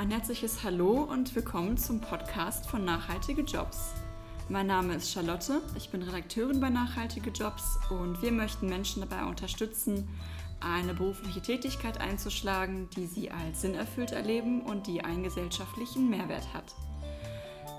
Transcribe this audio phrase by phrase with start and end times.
[0.00, 3.92] Ein herzliches Hallo und willkommen zum Podcast von Nachhaltige Jobs.
[4.48, 9.26] Mein Name ist Charlotte, ich bin Redakteurin bei Nachhaltige Jobs und wir möchten Menschen dabei
[9.26, 10.08] unterstützen,
[10.58, 16.74] eine berufliche Tätigkeit einzuschlagen, die sie als sinnerfüllt erleben und die einen gesellschaftlichen Mehrwert hat.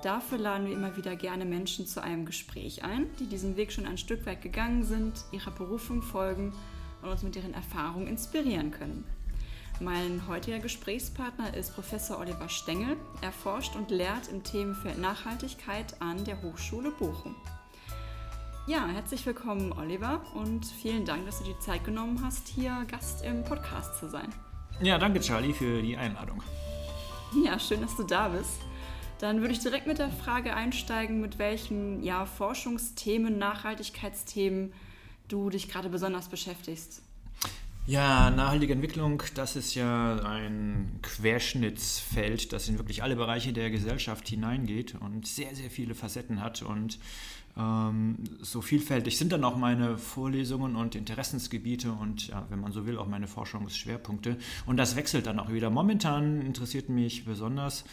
[0.04, 3.88] Dafür laden wir immer wieder gerne Menschen zu einem Gespräch ein, die diesen Weg schon
[3.88, 6.54] ein Stück weit gegangen sind, ihrer Berufung folgen
[7.02, 9.05] und uns mit ihren Erfahrungen inspirieren können.
[9.81, 12.98] Mein heutiger Gesprächspartner ist Professor Oliver Stengel.
[13.22, 17.35] Er forscht und lehrt im Themenfeld Nachhaltigkeit an der Hochschule Bochum.
[18.67, 23.25] Ja, herzlich willkommen, Oliver, und vielen Dank, dass du die Zeit genommen hast, hier Gast
[23.25, 24.30] im Podcast zu sein.
[24.84, 26.44] Ja, danke, Charlie, für die Einladung.
[27.44, 28.61] Ja, schön, dass du da bist.
[29.17, 34.73] Dann würde ich direkt mit der Frage einsteigen, mit welchen ja, Forschungsthemen, Nachhaltigkeitsthemen
[35.27, 37.02] du dich gerade besonders beschäftigst.
[37.88, 44.28] Ja, nachhaltige Entwicklung, das ist ja ein Querschnittsfeld, das in wirklich alle Bereiche der Gesellschaft
[44.28, 46.61] hineingeht und sehr, sehr viele Facetten hat.
[46.61, 47.00] Und
[47.58, 52.86] ähm, so vielfältig sind dann auch meine Vorlesungen und Interessensgebiete und, ja, wenn man so
[52.86, 54.38] will, auch meine Forschungsschwerpunkte.
[54.67, 55.72] Und das wechselt dann auch wieder.
[55.72, 57.84] Momentan interessiert mich besonders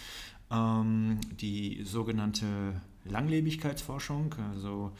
[0.51, 2.47] ähm, die sogenannte
[3.05, 4.93] Langlebigkeitsforschung, also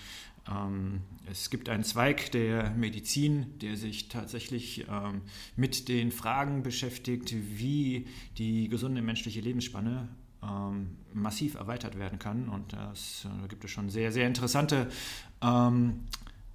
[1.31, 5.23] es gibt einen Zweig der Medizin, der sich tatsächlich ähm,
[5.57, 8.07] mit den Fragen beschäftigt, wie
[8.39, 10.09] die gesunde menschliche Lebensspanne
[10.43, 12.49] ähm, massiv erweitert werden kann.
[12.49, 14.89] Und das, äh, da gibt es schon sehr, sehr interessante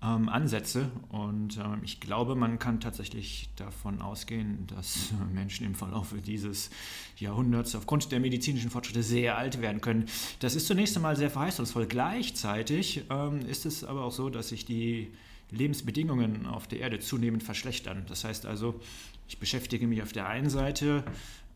[0.04, 0.92] ähm, Ansätze.
[1.10, 6.70] Und ähm, ich glaube, man kann tatsächlich davon ausgehen, dass äh, Menschen im Verlauf dieses
[7.18, 10.06] Jahrhunderts aufgrund der medizinischen Fortschritte sehr alt werden können.
[10.40, 11.86] Das ist zunächst einmal sehr verheißungsvoll.
[11.86, 15.12] Gleichzeitig ähm, ist es aber auch so, dass sich die
[15.52, 18.04] Lebensbedingungen auf der Erde zunehmend verschlechtern.
[18.08, 18.80] Das heißt also,
[19.28, 21.04] ich beschäftige mich auf der einen Seite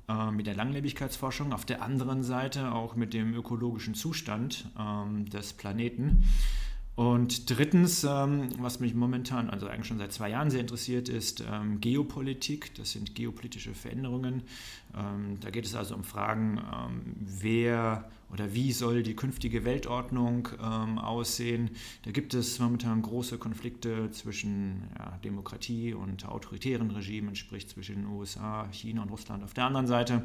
[0.07, 5.53] äh, mit der Langlebigkeitsforschung, auf der anderen Seite auch mit dem ökologischen Zustand ähm, des
[5.53, 6.23] Planeten.
[6.97, 11.43] Und drittens, ähm, was mich momentan, also eigentlich schon seit zwei Jahren sehr interessiert, ist
[11.47, 12.73] ähm, Geopolitik.
[12.73, 14.41] Das sind geopolitische Veränderungen.
[14.97, 16.59] Ähm, da geht es also um Fragen,
[17.19, 21.69] wer oder wie soll die künftige Weltordnung aussehen.
[22.03, 28.05] Da gibt es momentan große Konflikte zwischen ja, Demokratie und autoritären Regimen, sprich zwischen den
[28.07, 30.23] USA, China und Russland auf der anderen Seite.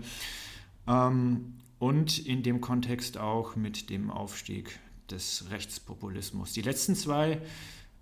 [0.87, 4.81] Und in dem Kontext auch mit dem Aufstieg
[5.11, 6.53] des Rechtspopulismus.
[6.53, 7.41] Die letzten zwei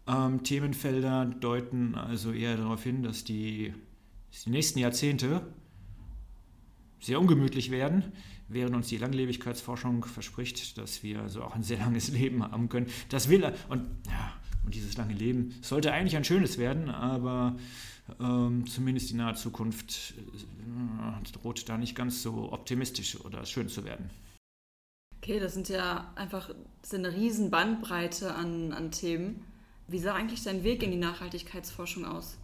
[0.07, 3.75] ähm, Themenfelder deuten also eher darauf hin, dass die,
[4.31, 5.43] dass die nächsten Jahrzehnte
[7.01, 8.13] sehr ungemütlich werden,
[8.49, 12.87] während uns die Langlebigkeitsforschung verspricht, dass wir also auch ein sehr langes Leben haben können.
[13.09, 14.33] Das will und ja,
[14.65, 17.57] und dieses lange Leben sollte eigentlich ein schönes werden, aber
[18.21, 23.85] ähm, zumindest die nahe Zukunft äh, droht da nicht ganz so optimistisch oder schön zu
[23.85, 24.11] werden.
[25.23, 26.51] Okay, das sind ja einfach
[26.81, 29.45] das eine riesen Bandbreite an, an Themen.
[29.87, 32.39] Wie sah eigentlich dein Weg in die Nachhaltigkeitsforschung aus?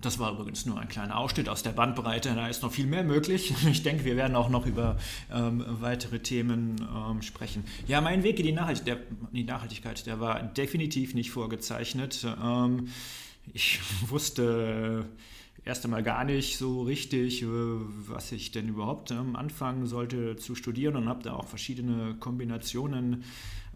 [0.00, 2.34] Das war übrigens nur ein kleiner Ausschnitt aus der Bandbreite.
[2.34, 3.52] Da ist noch viel mehr möglich.
[3.70, 4.96] Ich denke, wir werden auch noch über
[5.30, 7.64] ähm, weitere Themen ähm, sprechen.
[7.86, 8.98] Ja, mein Weg in die, Nachhalt der,
[9.30, 12.26] die Nachhaltigkeit, der war definitiv nicht vorgezeichnet.
[12.42, 12.88] Ähm,
[13.52, 15.06] ich wusste
[15.64, 20.54] erst einmal gar nicht so richtig, äh, was ich denn überhaupt ähm, anfangen sollte zu
[20.54, 23.24] studieren und habe da auch verschiedene Kombinationen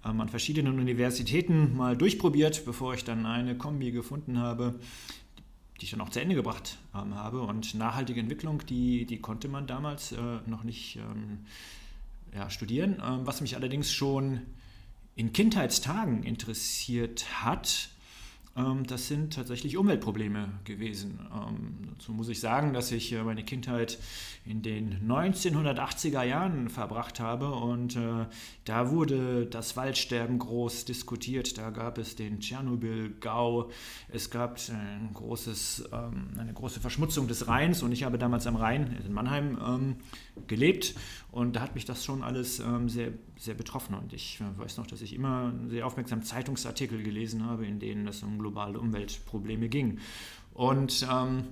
[0.04, 4.78] ähm, an verschiedenen Universitäten mal durchprobiert, bevor ich dann eine Kombi gefunden habe,
[5.80, 7.42] die ich dann auch zu Ende gebracht ähm, habe.
[7.42, 10.16] Und nachhaltige Entwicklung, die, die konnte man damals äh,
[10.46, 10.98] noch nicht
[12.34, 12.96] ja, studieren.
[13.24, 14.40] was mich allerdings schon
[15.14, 17.90] in Kindheitstagen interessiert hat,
[18.86, 21.18] das sind tatsächlich Umweltprobleme gewesen.
[21.34, 23.98] Ähm, dazu muss ich sagen, dass ich äh, meine Kindheit
[24.46, 28.26] in den 1980er Jahren verbracht habe und äh,
[28.64, 31.58] da wurde das Waldsterben groß diskutiert.
[31.58, 33.70] Da gab es den Tschernobyl-Gau,
[34.12, 38.54] es gab ein großes, ähm, eine große Verschmutzung des Rheins und ich habe damals am
[38.54, 39.96] Rhein in Mannheim
[40.46, 40.94] gelebt.
[41.30, 43.94] Und da hat mich das schon alles sehr, sehr betroffen.
[43.94, 48.06] Und ich äh, weiß noch, dass ich immer sehr aufmerksam Zeitungsartikel gelesen habe, in denen
[48.06, 49.98] es um globale Umweltprobleme ging.
[50.52, 51.44] Und ähm,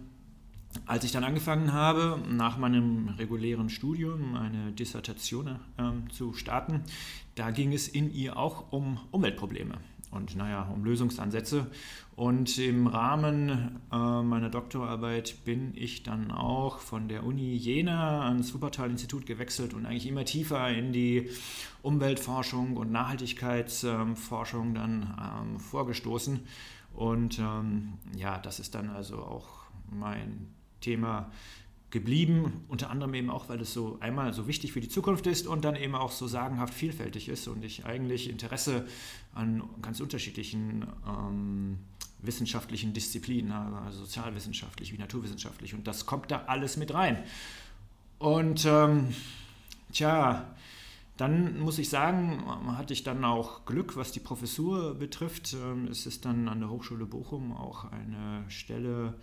[0.87, 6.83] als ich dann angefangen habe, nach meinem regulären Studium eine Dissertation ähm, zu starten,
[7.35, 9.79] da ging es in ihr auch um Umweltprobleme
[10.13, 11.67] und naja, um Lösungsansätze.
[12.15, 18.53] Und im Rahmen äh, meiner Doktorarbeit bin ich dann auch von der Uni Jena ans
[18.53, 21.31] Wuppertal-Institut gewechselt und eigentlich immer tiefer in die
[21.81, 26.41] Umweltforschung und Nachhaltigkeitsforschung ähm, dann ähm, vorgestoßen.
[26.95, 29.49] Und ähm, ja, das ist dann also auch
[29.91, 30.49] mein
[30.83, 31.31] Thema
[31.93, 35.47] geblieben, unter anderem eben auch, weil es so einmal so wichtig für die Zukunft ist
[35.47, 38.87] und dann eben auch so sagenhaft vielfältig ist und ich eigentlich Interesse
[39.35, 41.79] an ganz unterschiedlichen ähm,
[42.19, 47.23] wissenschaftlichen Disziplinen habe, also sozialwissenschaftlich wie naturwissenschaftlich und das kommt da alles mit rein.
[48.19, 49.15] Und ähm,
[49.93, 50.47] tja,
[51.19, 52.43] dann muss ich sagen,
[52.77, 55.53] hatte ich dann auch Glück, was die Professur betrifft.
[55.53, 59.15] Ähm, es ist dann an der Hochschule Bochum auch eine Stelle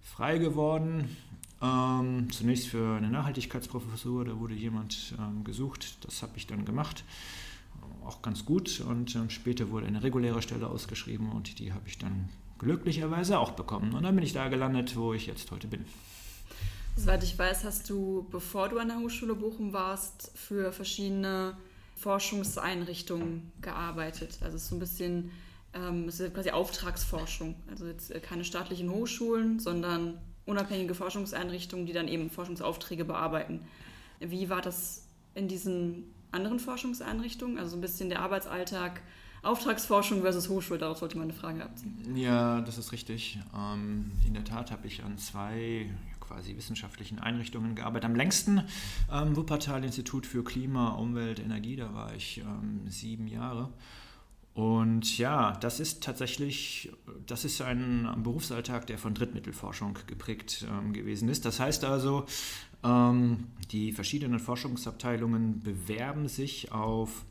[0.00, 1.16] frei geworden.
[1.60, 7.04] Ähm, zunächst für eine Nachhaltigkeitsprofessur, da wurde jemand ähm, gesucht, das habe ich dann gemacht,
[8.06, 8.80] auch ganz gut.
[8.80, 12.28] Und ähm, später wurde eine reguläre Stelle ausgeschrieben und die habe ich dann
[12.58, 13.94] glücklicherweise auch bekommen.
[13.94, 15.84] Und dann bin ich da gelandet, wo ich jetzt heute bin.
[16.96, 21.56] Soweit ich weiß, hast du, bevor du an der Hochschule Bochum warst, für verschiedene
[21.96, 24.38] Forschungseinrichtungen gearbeitet.
[24.42, 25.30] Also es ist so ein bisschen,
[25.74, 27.54] ähm, es ist quasi Auftragsforschung.
[27.70, 33.60] Also jetzt äh, keine staatlichen Hochschulen, sondern unabhängige Forschungseinrichtungen, die dann eben Forschungsaufträge bearbeiten.
[34.20, 37.58] Wie war das in diesen anderen Forschungseinrichtungen?
[37.58, 39.02] Also so ein bisschen der Arbeitsalltag,
[39.42, 42.16] Auftragsforschung versus Hochschule, darauf sollte man eine Frage abziehen.
[42.16, 43.38] Ja, das ist richtig.
[43.54, 45.88] Ähm, in der Tat habe ich an zwei
[46.20, 48.06] quasi wissenschaftlichen Einrichtungen gearbeitet.
[48.06, 48.62] Am längsten
[49.12, 53.70] ähm, Wuppertal-Institut für Klima, Umwelt, Energie, da war ich ähm, sieben Jahre.
[54.58, 56.90] Und ja, das ist tatsächlich,
[57.28, 61.44] das ist ein Berufsalltag, der von Drittmittelforschung geprägt ähm, gewesen ist.
[61.44, 62.26] Das heißt also,
[62.82, 67.24] ähm, die verschiedenen Forschungsabteilungen bewerben sich auf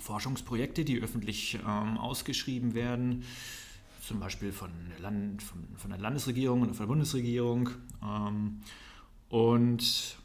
[0.00, 3.24] Forschungsprojekte, die öffentlich ähm, ausgeschrieben werden
[4.02, 7.70] zum Beispiel von der, Land, von, von der Landesregierung oder von der Bundesregierung.
[8.02, 8.60] Ähm,
[9.30, 10.18] und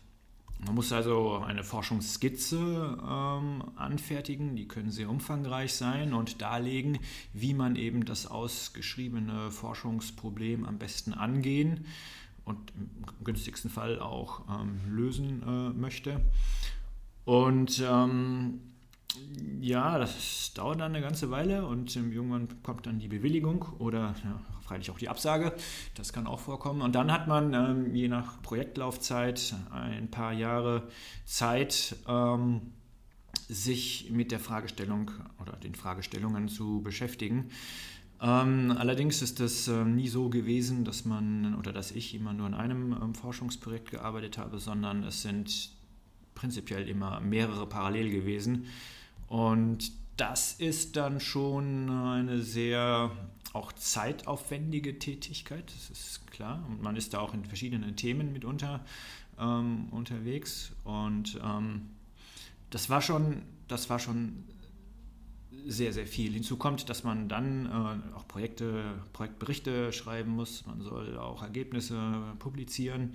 [0.59, 6.99] man muss also eine Forschungsskizze ähm, anfertigen, die können sehr umfangreich sein und darlegen,
[7.33, 11.85] wie man eben das ausgeschriebene Forschungsproblem am besten angehen
[12.45, 12.89] und im
[13.23, 16.21] günstigsten Fall auch ähm, lösen äh, möchte.
[17.25, 18.61] Und ähm,
[19.61, 24.39] ja, das dauert dann eine ganze Weile und irgendwann kommt dann die Bewilligung oder ja,
[24.61, 25.53] freilich auch die Absage.
[25.95, 26.81] Das kann auch vorkommen.
[26.81, 30.87] Und dann hat man ähm, je nach Projektlaufzeit ein paar Jahre
[31.25, 32.61] Zeit, ähm,
[33.47, 37.49] sich mit der Fragestellung oder den Fragestellungen zu beschäftigen.
[38.21, 42.47] Ähm, allerdings ist es ähm, nie so gewesen, dass man oder dass ich immer nur
[42.47, 45.69] in einem ähm, Forschungsprojekt gearbeitet habe, sondern es sind
[46.33, 48.65] prinzipiell immer mehrere parallel gewesen.
[49.27, 53.11] Und das ist dann schon eine sehr
[53.53, 56.63] auch zeitaufwendige Tätigkeit, das ist klar.
[56.67, 58.83] Und man ist da auch in verschiedenen Themen mitunter
[59.39, 60.73] ähm, unterwegs.
[60.83, 61.89] Und ähm,
[62.69, 64.43] das war schon, das war schon
[65.65, 66.33] sehr, sehr viel.
[66.33, 68.83] Hinzu kommt, dass man dann äh, auch Projekte,
[69.13, 71.97] Projektberichte schreiben muss, man soll auch Ergebnisse
[72.39, 73.13] publizieren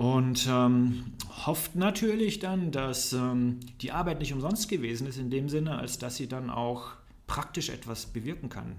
[0.00, 1.04] und ähm,
[1.44, 5.98] hofft natürlich dann, dass ähm, die Arbeit nicht umsonst gewesen ist, in dem Sinne, als
[5.98, 6.92] dass sie dann auch
[7.26, 8.76] praktisch etwas bewirken kann.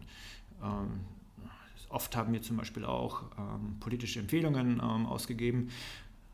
[0.63, 1.01] Ähm,
[1.89, 5.69] oft haben wir zum Beispiel auch ähm, politische Empfehlungen ähm, ausgegeben.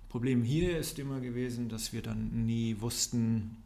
[0.07, 3.57] Problem hier ist immer gewesen, dass wir dann nie wussten,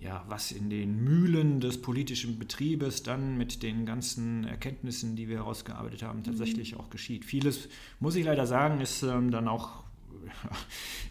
[0.00, 5.36] ja, was in den Mühlen des politischen Betriebes dann mit den ganzen Erkenntnissen, die wir
[5.36, 6.80] herausgearbeitet haben, tatsächlich mhm.
[6.80, 7.24] auch geschieht.
[7.24, 7.68] Vieles,
[8.00, 9.79] muss ich leider sagen, ist ähm, dann auch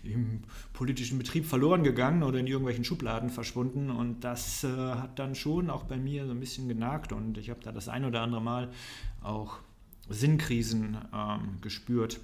[0.04, 0.42] im
[0.74, 3.90] politischen Betrieb verloren gegangen oder in irgendwelchen Schubladen verschwunden.
[3.90, 7.12] Und das äh, hat dann schon auch bei mir so ein bisschen genagt.
[7.12, 8.72] Und ich habe da das ein oder andere Mal
[9.22, 9.60] auch
[10.10, 12.20] Sinnkrisen ähm, gespürt.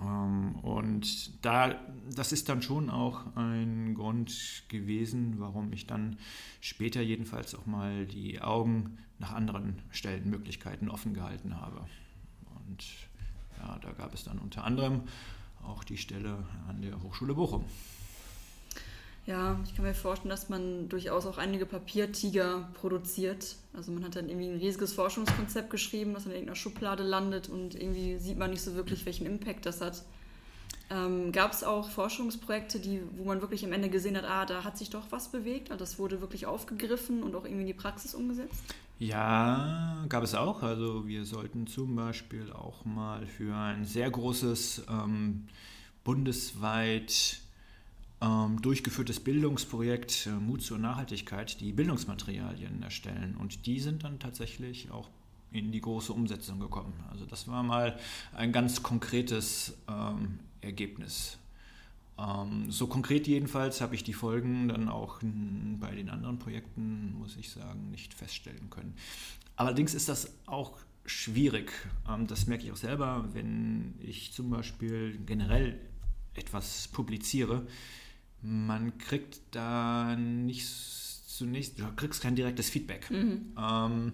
[0.00, 1.74] Ähm, und da,
[2.14, 6.16] das ist dann schon auch ein Grund gewesen, warum ich dann
[6.60, 11.80] später jedenfalls auch mal die Augen nach anderen Stellenmöglichkeiten offen gehalten habe.
[12.66, 12.84] Und
[13.58, 15.02] ja, da gab es dann unter anderem
[15.66, 17.64] auch die Stelle an der Hochschule Bochum.
[19.26, 23.56] Ja, ich kann mir vorstellen, dass man durchaus auch einige Papiertiger produziert.
[23.72, 27.74] Also man hat dann irgendwie ein riesiges Forschungskonzept geschrieben, was in irgendeiner Schublade landet und
[27.74, 30.02] irgendwie sieht man nicht so wirklich, welchen Impact das hat.
[30.90, 34.64] Ähm, Gab es auch Forschungsprojekte, die, wo man wirklich am Ende gesehen hat, ah, da
[34.64, 37.74] hat sich doch was bewegt, also das wurde wirklich aufgegriffen und auch irgendwie in die
[37.74, 38.62] Praxis umgesetzt?
[38.98, 40.62] Ja, gab es auch.
[40.62, 45.48] Also wir sollten zum Beispiel auch mal für ein sehr großes ähm,
[46.04, 47.40] bundesweit
[48.20, 53.36] ähm, durchgeführtes Bildungsprojekt äh, Mut zur Nachhaltigkeit die Bildungsmaterialien erstellen.
[53.38, 55.08] Und die sind dann tatsächlich auch
[55.50, 56.92] in die große Umsetzung gekommen.
[57.10, 57.98] Also das war mal
[58.32, 61.38] ein ganz konkretes ähm, Ergebnis.
[62.18, 65.20] Ähm, so konkret jedenfalls habe ich die Folgen dann auch
[65.80, 68.94] bei den anderen Projekten, muss ich sagen, nicht feststellen können.
[69.56, 71.72] Allerdings ist das auch schwierig.
[72.08, 75.80] Ähm, das merke ich auch selber, wenn ich zum Beispiel generell
[76.34, 77.66] etwas publiziere.
[78.42, 83.10] Man kriegt da nicht zunächst, du kriegst kein direktes Feedback.
[83.10, 83.54] Mhm.
[83.58, 84.12] Ähm,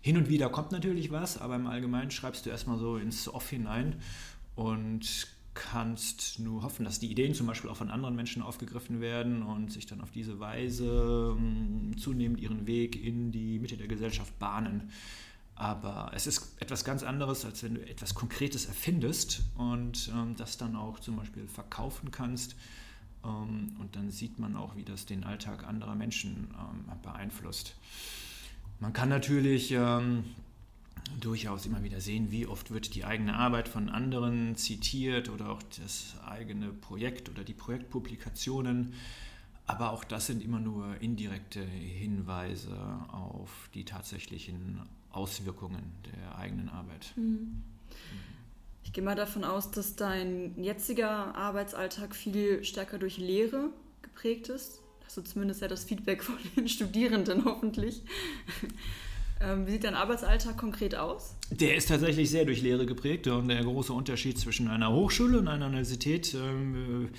[0.00, 3.50] hin und wieder kommt natürlich was, aber im Allgemeinen schreibst du erstmal so ins Off
[3.50, 3.96] hinein
[4.54, 9.42] und kannst nur hoffen, dass die Ideen zum Beispiel auch von anderen Menschen aufgegriffen werden
[9.42, 14.38] und sich dann auf diese Weise um, zunehmend ihren Weg in die Mitte der Gesellschaft
[14.38, 14.90] bahnen.
[15.56, 20.58] Aber es ist etwas ganz anderes, als wenn du etwas Konkretes erfindest und ähm, das
[20.58, 22.54] dann auch zum Beispiel verkaufen kannst.
[23.24, 27.74] Ähm, und dann sieht man auch, wie das den Alltag anderer Menschen ähm, beeinflusst.
[28.80, 30.24] Man kann natürlich ähm,
[31.20, 35.62] durchaus immer wieder sehen, wie oft wird die eigene Arbeit von anderen zitiert oder auch
[35.78, 38.94] das eigene Projekt oder die Projektpublikationen.
[39.66, 42.76] Aber auch das sind immer nur indirekte Hinweise
[43.10, 47.12] auf die tatsächlichen Auswirkungen der eigenen Arbeit.
[47.16, 47.62] Mhm.
[48.84, 53.70] Ich gehe mal davon aus, dass dein jetziger Arbeitsalltag viel stärker durch Lehre
[54.02, 54.80] geprägt ist.
[55.14, 58.02] Du zumindest ja das Feedback von den Studierenden hoffentlich.
[59.40, 61.36] Ähm, wie sieht dein Arbeitsalltag konkret aus?
[61.50, 65.48] Der ist tatsächlich sehr durch Lehre geprägt und der große Unterschied zwischen einer Hochschule und
[65.48, 67.10] einer Universität ähm,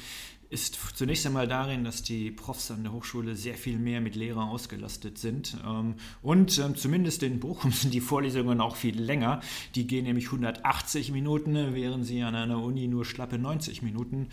[0.49, 4.49] ist zunächst einmal darin, dass die Profs an der Hochschule sehr viel mehr mit Lehrer
[4.49, 5.57] ausgelastet sind.
[5.63, 9.41] Ähm, und zumindest in Bochum sind die Vorlesungen auch viel länger.
[9.75, 14.29] Die gehen nämlich 180 Minuten, während sie an einer Uni nur schlappe 90 Minuten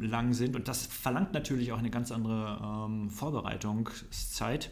[0.00, 0.56] lang sind.
[0.56, 4.70] Und das verlangt natürlich auch eine ganz andere Vorbereitungszeit.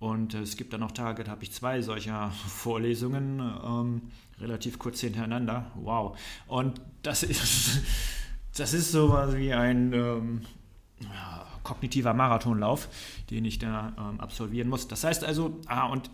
[0.00, 4.02] Und es gibt dann noch Tage, da habe ich zwei solcher Vorlesungen,
[4.40, 5.70] relativ kurz hintereinander.
[5.76, 6.18] Wow.
[6.48, 7.82] Und das ist
[8.56, 10.42] das ist sowas wie ein ähm,
[11.62, 12.88] kognitiver Marathonlauf,
[13.30, 14.88] den ich da ähm, absolvieren muss.
[14.88, 16.10] Das heißt also, ah, und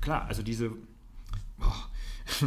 [0.00, 0.70] klar, also diese,
[1.60, 2.46] oh,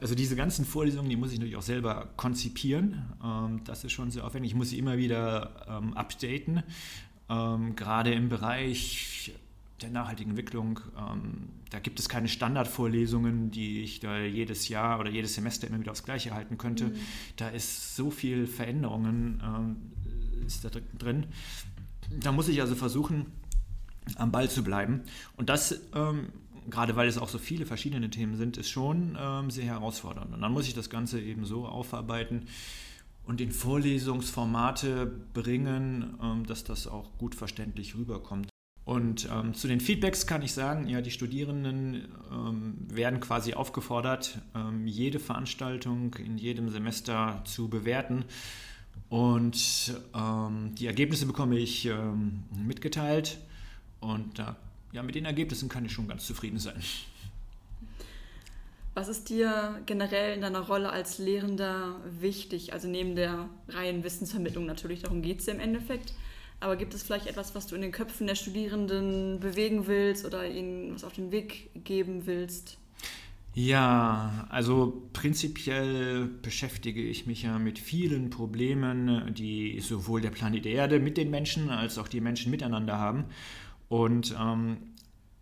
[0.00, 3.12] also diese ganzen Vorlesungen, die muss ich natürlich auch selber konzipieren.
[3.24, 4.52] Ähm, das ist schon sehr aufwendig.
[4.52, 6.62] Ich muss sie immer wieder ähm, updaten.
[7.30, 9.32] Ähm, gerade im Bereich
[9.80, 15.10] der nachhaltigen Entwicklung, ähm, da gibt es keine Standardvorlesungen, die ich da jedes Jahr oder
[15.10, 16.86] jedes Semester immer wieder aufs Gleiche halten könnte.
[16.86, 16.96] Mhm.
[17.36, 19.76] Da ist so viel Veränderungen ähm,
[20.46, 21.26] ist da drin.
[22.10, 23.26] Da muss ich also versuchen,
[24.16, 25.02] am Ball zu bleiben.
[25.36, 26.28] Und das, ähm,
[26.70, 30.32] gerade weil es auch so viele verschiedene Themen sind, ist schon ähm, sehr herausfordernd.
[30.32, 32.46] Und dann muss ich das Ganze eben so aufarbeiten,
[33.28, 38.48] und in Vorlesungsformate bringen, ähm, dass das auch gut verständlich rüberkommt.
[38.88, 44.38] Und ähm, zu den Feedbacks kann ich sagen, ja, die Studierenden ähm, werden quasi aufgefordert,
[44.54, 48.24] ähm, jede Veranstaltung in jedem Semester zu bewerten.
[49.10, 53.36] Und ähm, die Ergebnisse bekomme ich ähm, mitgeteilt.
[54.00, 54.44] Und äh,
[54.92, 56.82] ja, mit den Ergebnissen kann ich schon ganz zufrieden sein.
[58.94, 62.72] Was ist dir generell in deiner Rolle als Lehrender wichtig?
[62.72, 66.14] Also neben der reinen Wissensvermittlung natürlich, darum geht es ja im Endeffekt.
[66.60, 70.48] Aber gibt es vielleicht etwas, was du in den Köpfen der Studierenden bewegen willst oder
[70.48, 72.78] ihnen was auf den Weg geben willst?
[73.54, 81.00] Ja, also prinzipiell beschäftige ich mich ja mit vielen Problemen, die sowohl der Planet Erde
[81.00, 83.24] mit den Menschen als auch die Menschen miteinander haben.
[83.88, 84.76] Und ähm,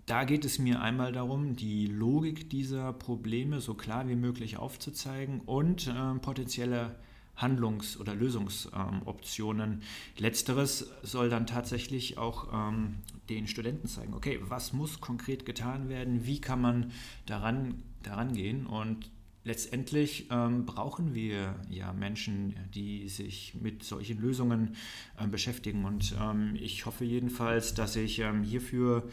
[0.07, 5.41] da geht es mir einmal darum, die Logik dieser Probleme so klar wie möglich aufzuzeigen
[5.41, 6.95] und äh, potenzielle
[7.37, 9.83] Handlungs- oder Lösungsoptionen.
[10.19, 12.97] Letzteres soll dann tatsächlich auch ähm,
[13.29, 16.93] den Studenten zeigen, okay, was muss konkret getan werden, wie kann man
[17.27, 19.11] daran, daran gehen und
[19.47, 24.75] letztendlich ähm, brauchen wir ja Menschen, die sich mit solchen Lösungen
[25.19, 25.85] äh, beschäftigen.
[25.85, 29.09] Und ähm, ich hoffe jedenfalls, dass ich ähm, hierfür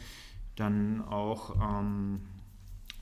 [0.56, 2.22] dann auch ähm,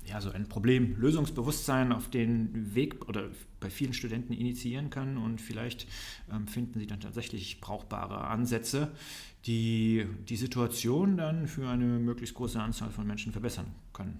[0.05, 3.29] ja, so ein Problemlösungsbewusstsein auf den Weg oder
[3.59, 5.87] bei vielen Studenten initiieren kann und vielleicht
[6.31, 8.91] ähm, finden sie dann tatsächlich brauchbare Ansätze,
[9.45, 14.19] die die Situation dann für eine möglichst große Anzahl von Menschen verbessern können.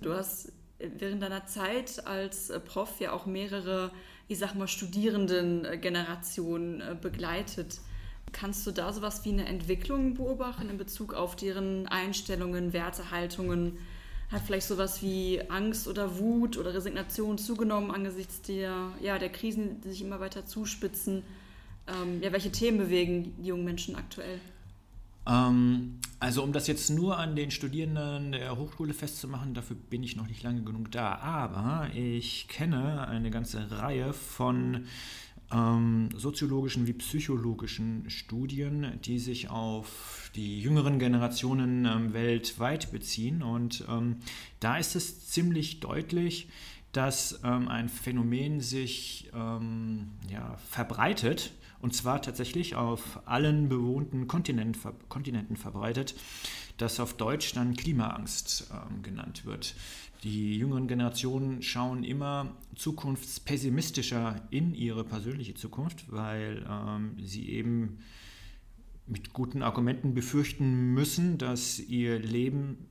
[0.00, 3.90] Du hast während deiner Zeit als äh, Prof ja auch mehrere,
[4.28, 7.80] ich sag mal, Studierendengenerationen äh, begleitet.
[8.32, 13.78] Kannst du da sowas wie eine Entwicklung beobachten in Bezug auf deren Einstellungen, Werte, Haltungen?
[14.30, 19.80] Hat vielleicht sowas wie Angst oder Wut oder Resignation zugenommen angesichts der, ja, der Krisen,
[19.82, 21.22] die sich immer weiter zuspitzen?
[21.86, 24.40] Ähm, ja, welche Themen bewegen die jungen Menschen aktuell?
[25.28, 30.16] Ähm, also um das jetzt nur an den Studierenden der Hochschule festzumachen, dafür bin ich
[30.16, 31.16] noch nicht lange genug da.
[31.16, 34.86] Aber ich kenne eine ganze Reihe von
[35.52, 43.42] ähm, soziologischen wie psychologischen Studien, die sich auf die jüngeren Generationen ähm, weltweit beziehen.
[43.42, 44.16] Und ähm,
[44.60, 46.48] da ist es ziemlich deutlich,
[46.92, 54.78] dass ähm, ein Phänomen sich ähm, ja, verbreitet, und zwar tatsächlich auf allen bewohnten Kontinent,
[55.08, 56.14] Kontinenten verbreitet,
[56.78, 59.74] das auf Deutsch dann Klimaangst ähm, genannt wird.
[60.22, 67.98] Die jüngeren Generationen schauen immer zukunftspessimistischer in ihre persönliche Zukunft, weil ähm, sie eben
[69.06, 72.88] mit guten Argumenten befürchten müssen, dass ihr Leben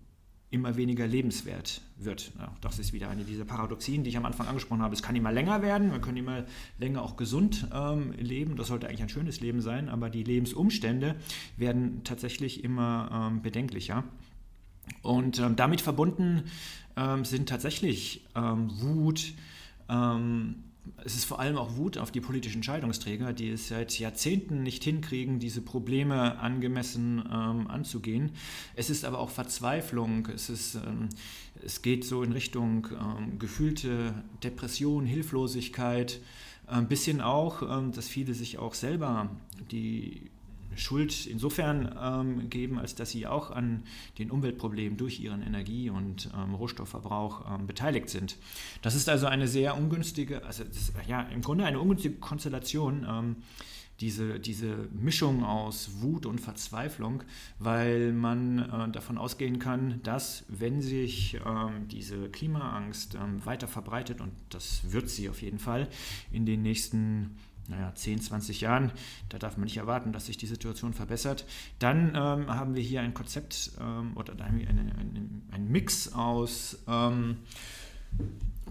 [0.50, 2.32] immer weniger lebenswert wird.
[2.38, 4.94] Ja, das ist wieder eine dieser Paradoxien, die ich am Anfang angesprochen habe.
[4.94, 6.46] Es kann immer länger werden, wir können immer
[6.80, 8.56] länger auch gesund ähm, leben.
[8.56, 11.16] Das sollte eigentlich ein schönes Leben sein, aber die Lebensumstände
[11.58, 14.06] werden tatsächlich immer ähm, bedenklicher.
[15.02, 16.44] Und ähm, damit verbunden
[16.98, 19.34] ähm, sind tatsächlich ähm, Wut,
[19.90, 20.56] ähm,
[21.04, 24.84] es ist vor allem auch Wut auf die politischen Entscheidungsträger, die es seit Jahrzehnten nicht
[24.84, 28.32] hinkriegen, diese Probleme angemessen ähm, anzugehen.
[28.76, 31.10] Es ist aber auch Verzweiflung, es, ist, ähm,
[31.64, 32.88] es geht so in Richtung
[33.40, 36.20] gefühlte Depression, Hilflosigkeit,
[36.68, 37.62] ein bisschen auch,
[37.92, 39.30] dass viele sich auch selber
[39.72, 40.30] die
[40.76, 43.84] Schuld insofern ähm, geben, als dass sie auch an
[44.18, 48.38] den Umweltproblemen durch ihren Energie- und ähm, Rohstoffverbrauch ähm, beteiligt sind.
[48.82, 53.36] Das ist also eine sehr ungünstige, also ist, ja, im Grunde eine ungünstige Konstellation, ähm,
[54.02, 57.24] diese, diese Mischung aus Wut und Verzweiflung,
[57.60, 64.20] weil man äh, davon ausgehen kann, dass wenn sich ähm, diese Klimaangst ähm, weiter verbreitet,
[64.20, 65.88] und das wird sie auf jeden Fall
[66.32, 68.92] in den nächsten Jahren, naja, 10, 20 Jahren,
[69.30, 71.46] da darf man nicht erwarten, dass sich die Situation verbessert.
[71.80, 77.38] Dann ähm, haben wir hier ein Konzept ähm, oder einen ein, ein Mix aus ähm,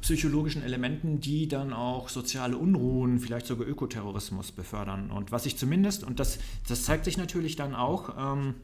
[0.01, 5.11] psychologischen Elementen, die dann auch soziale Unruhen, vielleicht sogar Ökoterrorismus befördern.
[5.11, 8.55] Und was ich zumindest, und das, das zeigt sich natürlich dann auch, ähm,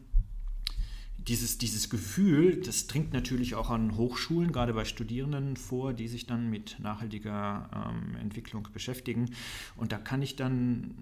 [1.30, 6.26] dieses, dieses Gefühl, das dringt natürlich auch an Hochschulen, gerade bei Studierenden vor, die sich
[6.26, 9.30] dann mit nachhaltiger ähm, Entwicklung beschäftigen.
[9.76, 10.92] Und da kann ich dann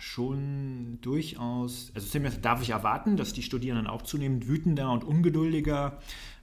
[0.00, 5.98] schon durchaus, also zumindest darf ich erwarten, dass die Studierenden auch zunehmend wütender und ungeduldiger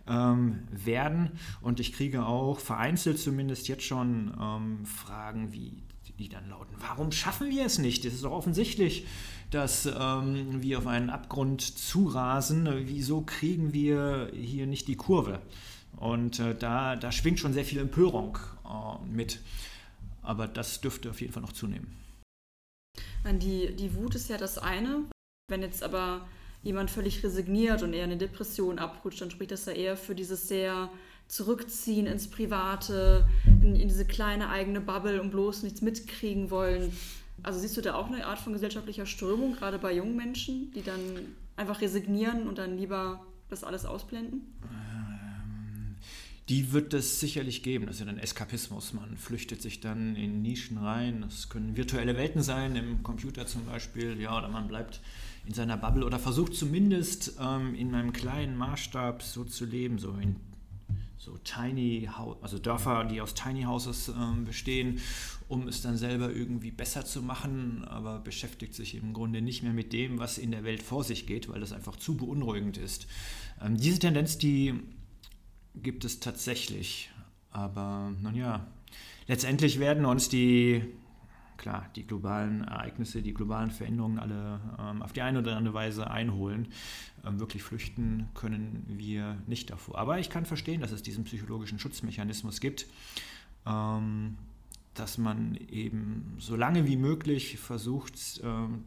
[0.08, 1.30] ähm, werden.
[1.62, 5.84] Und ich kriege auch vereinzelt zumindest jetzt schon ähm, Fragen wie
[6.18, 8.06] die dann lauten, warum schaffen wir es nicht?
[8.06, 9.06] Es ist doch offensichtlich,
[9.52, 12.68] dass ähm, wir auf einen Abgrund zurasen.
[12.88, 15.42] Wieso kriegen wir hier nicht die Kurve?
[15.98, 19.40] Und äh, da, da schwingt schon sehr viel Empörung äh, mit.
[20.22, 21.96] Aber das dürfte auf jeden Fall noch zunehmen.
[23.26, 25.06] Die, die Wut ist ja das eine.
[25.48, 26.28] Wenn jetzt aber
[26.64, 30.48] jemand völlig resigniert und eher eine Depression abrutscht, dann spricht das ja eher für dieses
[30.48, 30.90] sehr
[31.28, 36.96] zurückziehen ins Private, in, in diese kleine eigene Bubble und bloß nichts mitkriegen wollen.
[37.46, 40.82] Also siehst du da auch eine Art von gesellschaftlicher Strömung, gerade bei jungen Menschen, die
[40.82, 41.00] dann
[41.56, 44.42] einfach resignieren und dann lieber das alles ausblenden?
[44.64, 45.96] Ähm,
[46.50, 47.86] die wird es sicherlich geben.
[47.86, 48.94] Das ist ja ein Eskapismus.
[48.94, 51.22] Man flüchtet sich dann in Nischen rein.
[51.22, 54.20] Das können virtuelle Welten sein, im Computer zum Beispiel.
[54.20, 55.00] Ja, oder man bleibt
[55.46, 60.16] in seiner Bubble oder versucht zumindest ähm, in einem kleinen Maßstab so zu leben, so
[60.20, 60.38] in
[61.18, 65.02] so Tiny House, also Dörfer, die aus Tiny Houses ähm, bestehen,
[65.48, 69.74] um es dann selber irgendwie besser zu machen, aber beschäftigt sich im Grunde nicht mehr
[69.74, 73.08] mit dem, was in der Welt vor sich geht, weil das einfach zu beunruhigend ist.
[73.62, 74.74] Ähm, diese Tendenz, die
[75.76, 77.10] gibt es tatsächlich,
[77.52, 78.68] aber nun ja,
[79.28, 80.84] letztendlich werden uns die
[81.58, 86.10] klar, die globalen Ereignisse, die globalen Veränderungen alle ähm, auf die eine oder andere Weise
[86.10, 86.68] einholen.
[87.26, 89.98] Ähm, wirklich flüchten können wir nicht davor.
[89.98, 92.88] Aber ich kann verstehen, dass es diesen psychologischen Schutzmechanismus gibt,
[93.66, 94.38] ähm,
[94.94, 98.84] dass man eben so lange wie möglich versucht, ähm,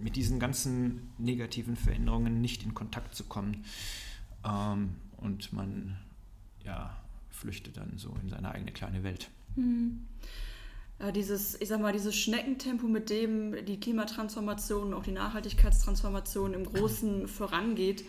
[0.00, 3.64] mit diesen ganzen negativen Veränderungen nicht in Kontakt zu kommen.
[4.44, 5.98] Ähm, und man
[6.64, 6.96] ja,
[7.30, 9.30] flüchtet dann so in seine eigene kleine Welt.
[9.56, 10.06] Mhm
[11.10, 16.64] dieses, ich sag mal, dieses Schneckentempo, mit dem die Klimatransformation und auch die Nachhaltigkeitstransformation im
[16.64, 18.04] Großen vorangeht,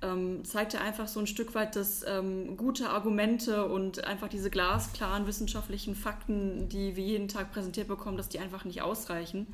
[0.00, 4.48] ähm, zeigt ja einfach so ein Stück weit, dass ähm, gute Argumente und einfach diese
[4.48, 9.46] glasklaren wissenschaftlichen Fakten, die wir jeden Tag präsentiert bekommen, dass die einfach nicht ausreichen.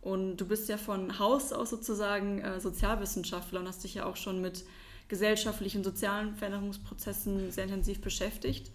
[0.00, 4.16] Und du bist ja von Haus aus sozusagen äh, Sozialwissenschaftler und hast dich ja auch
[4.16, 4.64] schon mit
[5.08, 8.70] gesellschaftlichen, sozialen Veränderungsprozessen sehr intensiv beschäftigt.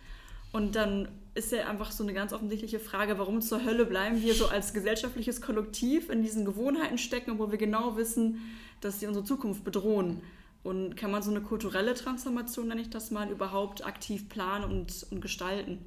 [0.51, 1.07] Und dann
[1.39, 4.73] ist ja einfach so eine ganz offensichtliche Frage, warum zur Hölle bleiben wir so als
[4.73, 8.41] gesellschaftliches Kollektiv in diesen Gewohnheiten stecken, obwohl wir genau wissen,
[8.81, 10.21] dass sie unsere Zukunft bedrohen.
[10.63, 15.07] Und kann man so eine kulturelle Transformation, nenne ich das mal, überhaupt aktiv planen und,
[15.09, 15.79] und gestalten?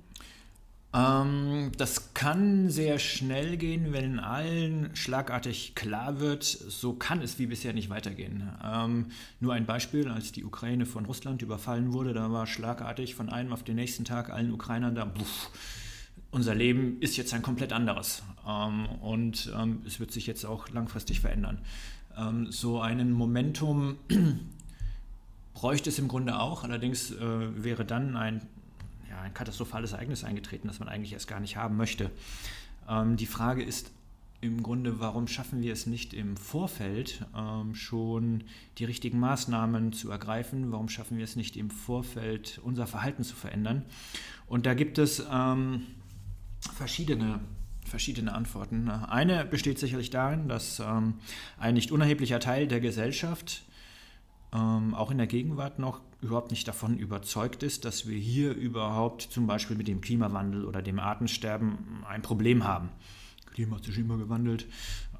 [0.94, 7.46] Ähm, das kann sehr schnell gehen, wenn allen schlagartig klar wird, so kann es wie
[7.46, 8.50] bisher nicht weitergehen.
[8.62, 9.06] Ähm,
[9.40, 13.52] nur ein Beispiel, als die Ukraine von Russland überfallen wurde, da war schlagartig von einem
[13.52, 15.50] auf den nächsten Tag allen Ukrainern da, buff,
[16.30, 20.68] unser Leben ist jetzt ein komplett anderes ähm, und ähm, es wird sich jetzt auch
[20.68, 21.58] langfristig verändern.
[22.18, 23.96] Ähm, so einen Momentum
[25.54, 28.42] bräuchte es im Grunde auch, allerdings äh, wäre dann ein
[29.22, 32.10] ein katastrophales Ereignis eingetreten, das man eigentlich erst gar nicht haben möchte.
[32.88, 33.90] Ähm, die Frage ist
[34.40, 38.42] im Grunde, warum schaffen wir es nicht im Vorfeld ähm, schon
[38.78, 40.72] die richtigen Maßnahmen zu ergreifen?
[40.72, 43.84] Warum schaffen wir es nicht im Vorfeld unser Verhalten zu verändern?
[44.48, 45.86] Und da gibt es ähm,
[46.74, 47.40] verschiedene
[47.84, 48.88] verschiedene Antworten.
[48.88, 51.14] Eine besteht sicherlich darin, dass ähm,
[51.58, 53.64] ein nicht unerheblicher Teil der Gesellschaft
[54.52, 59.22] ähm, auch in der Gegenwart noch überhaupt nicht davon überzeugt ist, dass wir hier überhaupt
[59.22, 62.90] zum Beispiel mit dem Klimawandel oder dem Artensterben ein Problem haben.
[63.52, 64.66] Klima hat sich immer gewandelt,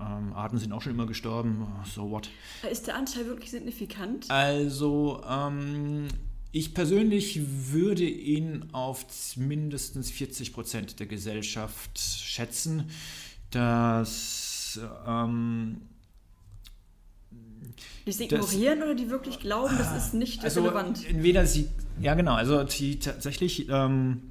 [0.01, 2.31] ähm, Arten sind auch schon immer gestorben, so what.
[2.71, 4.31] Ist der Anteil wirklich signifikant?
[4.31, 6.09] Also, ähm,
[6.51, 7.41] ich persönlich
[7.73, 9.05] würde ihn auf
[9.37, 12.91] mindestens 40 Prozent der Gesellschaft schätzen.
[13.51, 15.83] dass ähm,
[18.07, 21.09] die sie ignorieren das, oder die wirklich glauben, das ist nicht also relevant?
[21.09, 21.69] Entweder sie,
[22.01, 24.23] ja genau, also die tatsächlich, ähm,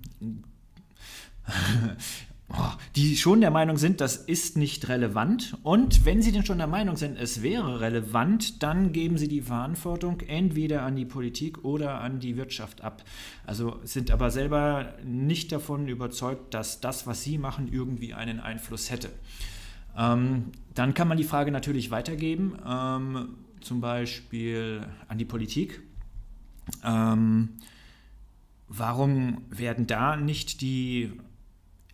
[2.95, 5.57] die schon der Meinung sind, das ist nicht relevant.
[5.63, 9.41] Und wenn sie denn schon der Meinung sind, es wäre relevant, dann geben sie die
[9.41, 13.03] Verantwortung entweder an die Politik oder an die Wirtschaft ab.
[13.45, 18.91] Also sind aber selber nicht davon überzeugt, dass das, was sie machen, irgendwie einen Einfluss
[18.91, 19.09] hätte.
[19.97, 22.57] Ähm, dann kann man die Frage natürlich weitergeben.
[22.65, 23.29] Ähm,
[23.61, 25.81] zum Beispiel an die Politik.
[26.83, 27.49] Ähm,
[28.67, 31.11] warum werden da nicht die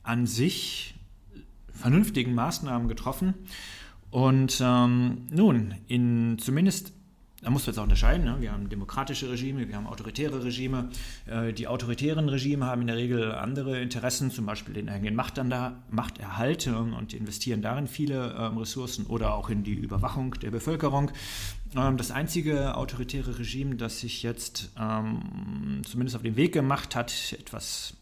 [0.04, 0.96] an sich
[1.72, 3.34] vernünftigen Maßnahmen getroffen?
[4.10, 6.94] Und ähm, nun, in zumindest
[7.42, 8.26] da muss man jetzt auch unterscheiden.
[8.26, 8.38] Ne?
[8.40, 10.90] Wir haben demokratische Regime, wir haben autoritäre Regime.
[11.28, 16.68] Äh, die autoritären Regime haben in der Regel andere Interessen, zum Beispiel den eigenen Machterhalt
[16.68, 21.12] und investieren darin viele ähm, Ressourcen oder auch in die Überwachung der Bevölkerung.
[21.76, 27.36] Ähm, das einzige autoritäre Regime, das sich jetzt ähm, zumindest auf den Weg gemacht hat,
[27.38, 27.94] etwas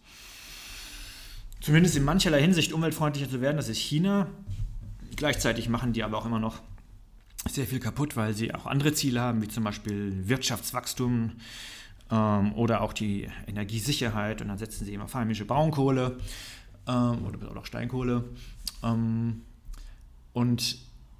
[1.62, 4.28] zumindest in mancherlei Hinsicht umweltfreundlicher zu werden, das ist China.
[5.16, 6.62] Gleichzeitig machen die aber auch immer noch
[7.50, 11.32] sehr viel kaputt, weil sie auch andere Ziele haben, wie zum Beispiel Wirtschaftswachstum
[12.12, 14.42] ähm, oder auch die Energiesicherheit.
[14.42, 16.18] Und dann setzen sie immer auf heimische Braunkohle
[16.88, 18.26] ähm, oder auch Steinkohle.
[18.84, 19.42] Ähm,
[20.34, 20.78] und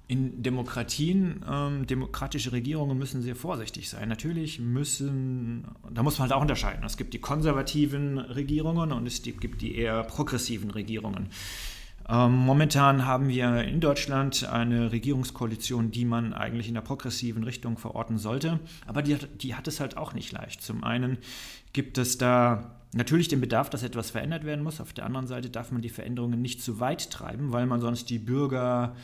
[0.08, 4.08] in Demokratien, ähm, demokratische Regierungen müssen sehr vorsichtig sein.
[4.08, 6.84] Natürlich müssen, da muss man halt auch unterscheiden.
[6.84, 11.30] Es gibt die konservativen Regierungen und es gibt die eher progressiven Regierungen.
[12.08, 17.76] Ähm, momentan haben wir in Deutschland eine Regierungskoalition, die man eigentlich in der progressiven Richtung
[17.76, 20.62] verorten sollte, aber die, die hat es halt auch nicht leicht.
[20.62, 21.18] Zum einen
[21.72, 24.80] gibt es da natürlich den Bedarf, dass etwas verändert werden muss.
[24.80, 28.08] Auf der anderen Seite darf man die Veränderungen nicht zu weit treiben, weil man sonst
[28.08, 28.94] die Bürger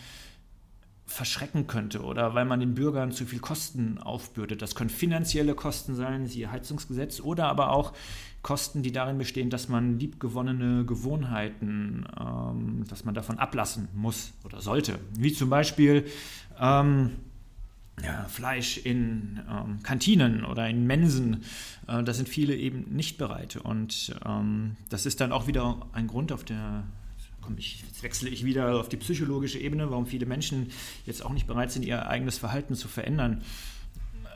[1.07, 4.62] verschrecken könnte oder weil man den Bürgern zu viel Kosten aufbürdet.
[4.62, 7.93] Das können finanzielle Kosten sein, siehe Heizungsgesetz, oder aber auch
[8.43, 14.61] Kosten, die darin bestehen, dass man liebgewonnene Gewohnheiten, ähm, dass man davon ablassen muss oder
[14.61, 14.99] sollte.
[15.17, 16.07] Wie zum Beispiel
[16.59, 17.12] ähm,
[18.03, 21.45] ja, Fleisch in ähm, Kantinen oder in Mensen.
[21.87, 23.57] Äh, da sind viele eben nicht bereit.
[23.57, 26.85] Und ähm, das ist dann auch wieder ein Grund auf der
[27.42, 30.70] komm, ich, jetzt wechsle ich wieder auf die psychologische Ebene, warum viele Menschen
[31.05, 33.42] jetzt auch nicht bereit sind, ihr eigenes Verhalten zu verändern.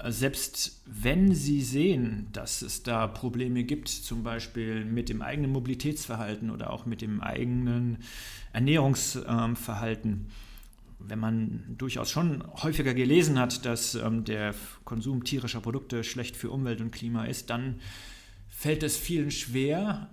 [0.05, 6.51] Selbst wenn Sie sehen, dass es da Probleme gibt, zum Beispiel mit dem eigenen Mobilitätsverhalten
[6.51, 7.99] oder auch mit dem eigenen
[8.53, 10.27] Ernährungsverhalten,
[10.99, 16.51] wenn man durchaus schon häufiger gelesen hat, dass ähm, der Konsum tierischer Produkte schlecht für
[16.51, 17.81] Umwelt und Klima ist, dann
[18.49, 20.09] fällt es vielen schwer,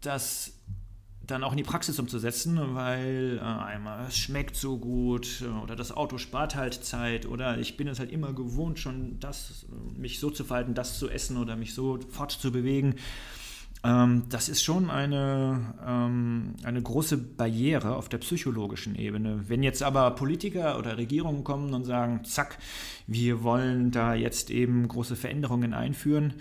[0.00, 0.52] das
[1.26, 5.76] dann auch in die Praxis umzusetzen, weil äh, einmal es schmeckt so gut äh, oder
[5.76, 10.20] das Auto spart halt Zeit oder ich bin es halt immer gewohnt, schon das, mich
[10.20, 12.96] so zu verhalten, das zu essen oder mich so fortzubewegen.
[13.84, 19.44] Ähm, das ist schon eine, ähm, eine große Barriere auf der psychologischen Ebene.
[19.48, 22.58] Wenn jetzt aber Politiker oder Regierungen kommen und sagen, zack,
[23.06, 26.34] wir wollen da jetzt eben große Veränderungen einführen,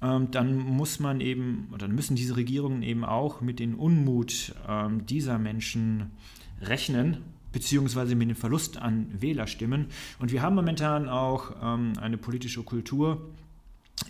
[0.00, 5.38] dann muss man eben, dann müssen diese Regierungen eben auch mit dem Unmut ähm, dieser
[5.38, 6.12] Menschen
[6.60, 7.18] rechnen,
[7.52, 9.86] beziehungsweise mit dem Verlust an Wählerstimmen.
[10.18, 13.30] Und wir haben momentan auch ähm, eine politische Kultur,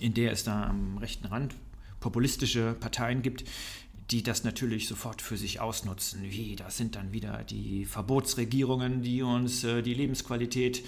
[0.01, 1.55] in der es da am rechten Rand
[2.01, 3.45] populistische Parteien gibt,
[4.11, 6.23] die das natürlich sofort für sich ausnutzen.
[6.23, 10.83] Wie, das sind dann wieder die Verbotsregierungen, die uns äh, die Lebensqualität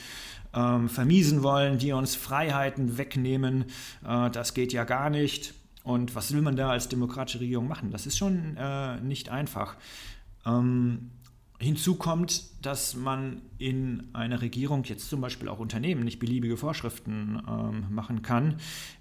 [0.54, 3.66] ähm, vermiesen wollen, die uns Freiheiten wegnehmen.
[4.06, 5.54] Äh, das geht ja gar nicht.
[5.82, 7.90] Und was will man da als demokratische Regierung machen?
[7.90, 9.76] Das ist schon äh, nicht einfach.
[10.44, 11.10] Ähm,
[11.60, 17.42] Hinzu kommt, dass man in einer Regierung jetzt zum Beispiel auch Unternehmen nicht beliebige Vorschriften
[17.46, 18.56] ähm, machen kann.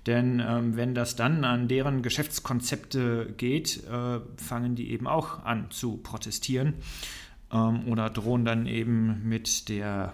[0.06, 5.72] Denn ähm, wenn das dann an deren Geschäftskonzepte geht, äh, fangen die eben auch an
[5.72, 6.74] zu protestieren
[7.50, 10.12] ähm, oder drohen dann eben mit der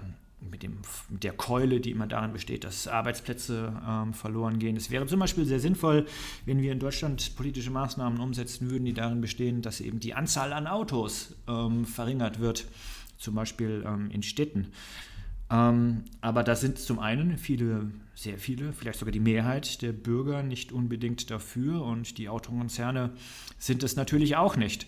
[0.49, 0.77] mit, dem,
[1.09, 4.75] mit der Keule, die immer darin besteht, dass Arbeitsplätze ähm, verloren gehen.
[4.75, 6.05] Es wäre zum Beispiel sehr sinnvoll,
[6.45, 10.53] wenn wir in Deutschland politische Maßnahmen umsetzen würden, die darin bestehen, dass eben die Anzahl
[10.53, 12.65] an Autos ähm, verringert wird,
[13.17, 14.71] zum Beispiel ähm, in Städten.
[15.49, 20.41] Ähm, aber da sind zum einen viele, sehr viele, vielleicht sogar die Mehrheit der Bürger
[20.41, 23.11] nicht unbedingt dafür und die Autokonzerne
[23.59, 24.87] sind es natürlich auch nicht.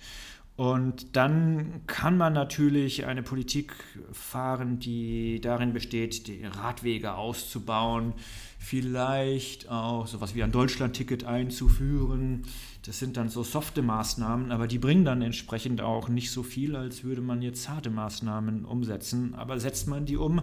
[0.57, 3.75] Und dann kann man natürlich eine Politik
[4.11, 8.13] fahren, die darin besteht, die Radwege auszubauen,
[8.57, 12.47] vielleicht auch sowas wie ein Deutschlandticket einzuführen.
[12.87, 16.75] Das sind dann so softe Maßnahmen, aber die bringen dann entsprechend auch nicht so viel,
[16.75, 19.35] als würde man jetzt harte Maßnahmen umsetzen.
[19.35, 20.41] Aber setzt man die um,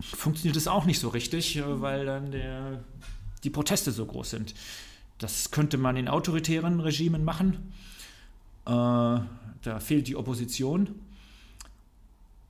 [0.00, 2.82] funktioniert es auch nicht so richtig, weil dann der,
[3.44, 4.54] die Proteste so groß sind.
[5.18, 7.93] Das könnte man in autoritären Regimen machen äh,
[8.64, 10.88] da fehlt die Opposition,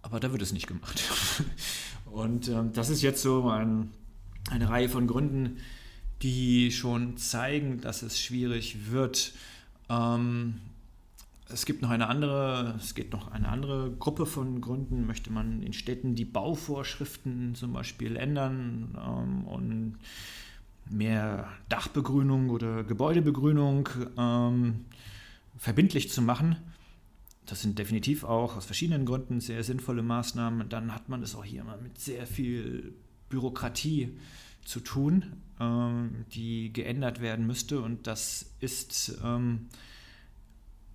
[0.03, 1.03] aber da wird es nicht gemacht.
[2.15, 3.91] Und ähm, das ist jetzt so ein,
[4.51, 5.59] eine Reihe von Gründen,
[6.23, 9.33] die schon zeigen, dass es schwierig wird.
[9.89, 10.61] Ähm,
[11.49, 15.07] es gibt noch eine andere, es geht noch eine andere Gruppe von Gründen.
[15.07, 19.99] Möchte man in Städten die Bauvorschriften zum Beispiel ändern ähm, und
[20.89, 24.85] mehr Dachbegrünung oder Gebäudebegrünung ähm,
[25.57, 26.57] verbindlich zu machen.
[27.47, 30.69] Das sind definitiv auch aus verschiedenen Gründen sehr sinnvolle Maßnahmen.
[30.69, 32.95] Dann hat man es auch hier immer mit sehr viel
[33.29, 34.17] Bürokratie
[34.65, 37.81] zu tun, ähm, die geändert werden müsste.
[37.81, 39.69] Und das ist ähm,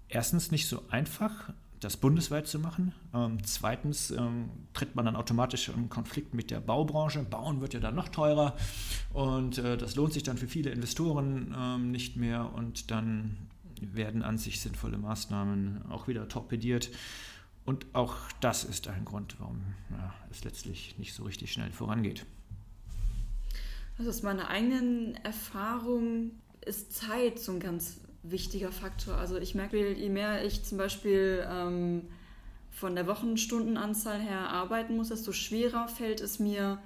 [0.07, 2.93] erstens nicht so einfach, das bundesweit zu machen.
[3.13, 7.23] Ähm, zweitens ähm, tritt man dann automatisch in Konflikt mit der Baubranche.
[7.23, 8.55] Bauen wird ja dann noch teurer
[9.13, 13.37] und äh, das lohnt sich dann für viele Investoren ähm, nicht mehr und dann
[13.81, 16.89] werden an sich sinnvolle Maßnahmen auch wieder torpediert.
[17.65, 19.61] Und auch das ist ein Grund, warum
[19.91, 22.25] ja, es letztlich nicht so richtig schnell vorangeht.
[23.97, 26.31] Also aus meiner eigenen Erfahrung
[26.65, 29.15] ist Zeit so ein ganz wichtiger Faktor.
[29.15, 32.03] Also ich merke, je mehr ich zum Beispiel ähm,
[32.71, 36.79] von der Wochenstundenanzahl her arbeiten muss, desto schwerer fällt es mir,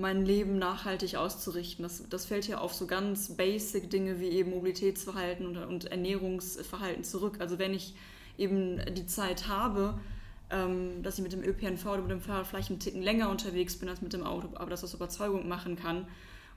[0.00, 1.82] mein Leben nachhaltig auszurichten.
[1.82, 7.04] Das, das fällt hier auf so ganz basic Dinge wie eben Mobilitätsverhalten und, und Ernährungsverhalten
[7.04, 7.36] zurück.
[7.38, 7.94] Also wenn ich
[8.38, 9.98] eben die Zeit habe,
[10.50, 13.76] ähm, dass ich mit dem ÖPNV oder mit dem Fahrrad vielleicht einen Ticken länger unterwegs
[13.76, 16.06] bin als mit dem Auto, aber das aus Überzeugung machen kann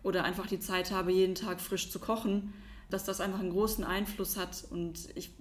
[0.02, 2.54] oder einfach die Zeit habe, jeden Tag frisch zu kochen,
[2.90, 4.66] dass das einfach einen großen Einfluss hat.
[4.70, 5.32] Und ich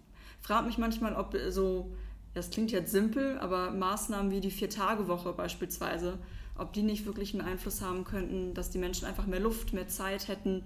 [0.41, 1.93] frage mich manchmal, ob so,
[2.35, 6.19] das klingt jetzt simpel, aber Maßnahmen wie die Vier-Tage-Woche beispielsweise,
[6.57, 9.88] ob die nicht wirklich einen Einfluss haben könnten, dass die Menschen einfach mehr Luft, mehr
[9.88, 10.65] Zeit hätten,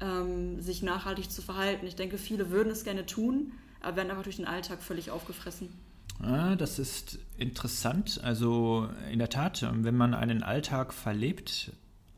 [0.00, 1.86] ähm, sich nachhaltig zu verhalten.
[1.86, 5.68] Ich denke, viele würden es gerne tun, aber werden einfach durch den Alltag völlig aufgefressen.
[6.22, 8.20] Ah, das ist interessant.
[8.22, 11.72] Also in der Tat, wenn man einen Alltag verlebt,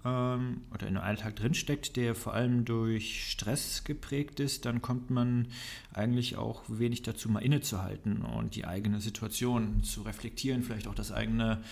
[0.07, 5.11] ähm, oder in einem Alltag drinsteckt, der vor allem durch Stress geprägt ist, dann kommt
[5.11, 5.49] man
[5.93, 11.13] eigentlich auch wenig dazu, mal innezuhalten und die eigene Situation zu reflektieren, vielleicht auch das
[11.13, 11.63] eigene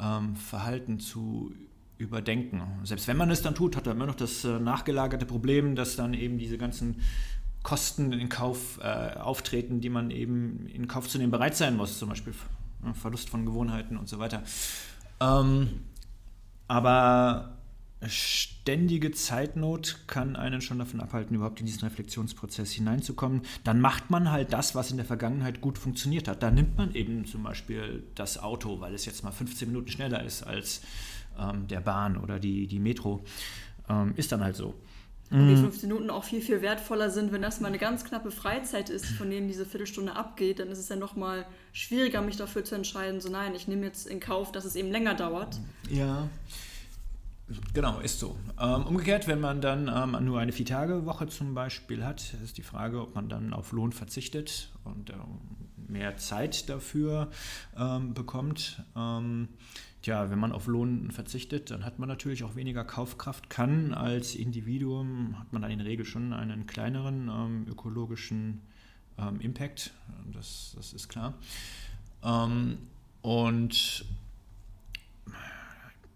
[0.00, 1.52] ähm, Verhalten zu
[1.98, 2.62] überdenken.
[2.84, 5.96] Selbst wenn man es dann tut, hat man immer noch das äh, nachgelagerte Problem, dass
[5.96, 7.00] dann eben diese ganzen
[7.62, 11.98] Kosten in Kauf äh, auftreten, die man eben in Kauf zu nehmen bereit sein muss,
[11.98, 12.34] zum Beispiel
[12.84, 14.42] äh, Verlust von Gewohnheiten und so weiter.
[15.20, 15.68] Ähm,
[16.66, 17.51] aber
[18.08, 23.42] ständige Zeitnot kann einen schon davon abhalten, überhaupt in diesen Reflexionsprozess hineinzukommen.
[23.64, 26.42] Dann macht man halt das, was in der Vergangenheit gut funktioniert hat.
[26.42, 30.22] Da nimmt man eben zum Beispiel das Auto, weil es jetzt mal 15 Minuten schneller
[30.22, 30.82] ist als
[31.38, 33.24] ähm, der Bahn oder die, die Metro.
[33.88, 34.74] Ähm, ist dann halt so.
[35.30, 35.92] Und die 15 mm.
[35.92, 39.30] Minuten auch viel, viel wertvoller sind, wenn das mal eine ganz knappe Freizeit ist, von
[39.30, 43.20] denen diese Viertelstunde abgeht, dann ist es ja noch mal schwieriger, mich dafür zu entscheiden,
[43.20, 45.58] so nein, ich nehme jetzt in Kauf, dass es eben länger dauert.
[45.90, 46.28] Ja.
[47.74, 48.36] Genau, ist so.
[48.60, 53.00] Ähm, umgekehrt, wenn man dann ähm, nur eine Vier-Tage-Woche zum Beispiel hat, ist die Frage,
[53.00, 55.14] ob man dann auf Lohn verzichtet und äh,
[55.88, 57.30] mehr Zeit dafür
[57.76, 58.82] ähm, bekommt.
[60.02, 64.34] Tja, wenn man auf Lohn verzichtet, dann hat man natürlich auch weniger Kaufkraft, kann als
[64.34, 68.62] Individuum, hat man dann in der Regel schon einen kleineren ökologischen
[69.38, 69.92] Impact,
[70.32, 71.34] das, das ist klar.
[73.22, 74.04] Und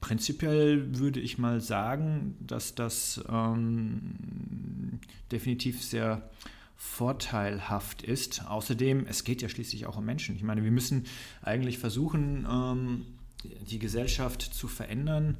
[0.06, 5.00] prinzipiell würde ich mal sagen, dass das ähm,
[5.32, 6.30] definitiv sehr
[6.76, 8.46] vorteilhaft ist.
[8.46, 10.36] Außerdem, es geht ja schließlich auch um Menschen.
[10.36, 11.06] Ich meine, wir müssen
[11.42, 13.06] eigentlich versuchen, ähm,
[13.68, 15.38] die Gesellschaft zu verändern,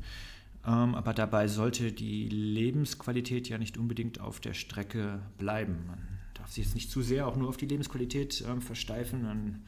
[0.67, 5.87] ähm, aber dabei sollte die Lebensqualität ja nicht unbedingt auf der Strecke bleiben.
[5.87, 6.03] Man
[6.35, 9.23] darf sich jetzt nicht zu sehr auch nur auf die Lebensqualität ähm, versteifen.
[9.23, 9.63] Dann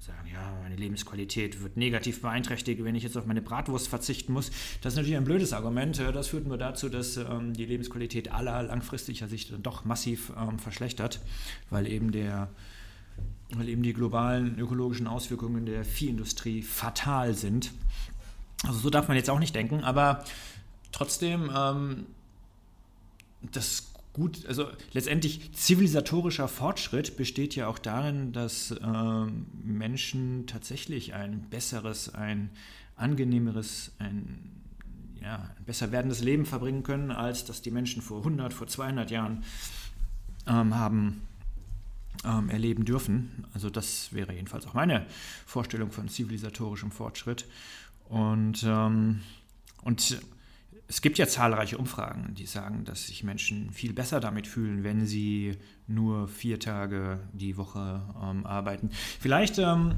[0.00, 4.50] sagen, ja, meine Lebensqualität wird negativ beeinträchtigt, wenn ich jetzt auf meine Bratwurst verzichten muss.
[4.80, 5.98] Das ist natürlich ein blödes Argument.
[5.98, 10.58] Das führt nur dazu, dass ähm, die Lebensqualität aller langfristiger Sicht dann doch massiv ähm,
[10.58, 11.20] verschlechtert,
[11.68, 12.48] weil eben der
[13.52, 17.72] weil eben die globalen ökologischen Auswirkungen der Viehindustrie fatal sind.
[18.64, 20.24] Also so darf man jetzt auch nicht denken, aber
[20.92, 22.06] trotzdem ähm,
[23.42, 23.89] das
[24.20, 29.24] gut, also letztendlich zivilisatorischer Fortschritt besteht ja auch darin, dass äh,
[29.64, 32.50] Menschen tatsächlich ein besseres, ein
[32.96, 34.50] angenehmeres, ein,
[35.22, 39.10] ja, ein besser werdendes Leben verbringen können, als das die Menschen vor 100, vor 200
[39.10, 39.42] Jahren
[40.46, 41.22] ähm, haben
[42.24, 43.46] ähm, erleben dürfen.
[43.54, 45.06] Also das wäre jedenfalls auch meine
[45.46, 47.46] Vorstellung von zivilisatorischem Fortschritt.
[48.08, 49.20] Und, ähm,
[49.82, 50.20] und
[50.90, 55.06] es gibt ja zahlreiche Umfragen, die sagen, dass sich Menschen viel besser damit fühlen, wenn
[55.06, 58.90] sie nur vier Tage die Woche ähm, arbeiten.
[59.20, 59.94] Vielleicht, ähm,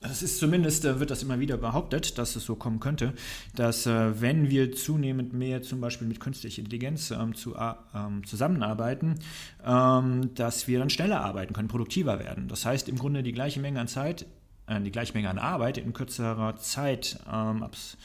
[0.00, 3.12] es ist zumindest, äh, wird das immer wieder behauptet, dass es so kommen könnte,
[3.54, 9.16] dass äh, wenn wir zunehmend mehr zum Beispiel mit künstlicher Intelligenz ähm, zu, ähm, zusammenarbeiten,
[9.66, 12.48] ähm, dass wir dann schneller arbeiten können, produktiver werden.
[12.48, 14.24] Das heißt im Grunde die gleiche Menge an Zeit,
[14.66, 17.98] äh, die gleiche Menge an Arbeit in kürzerer Zeit ähm, abs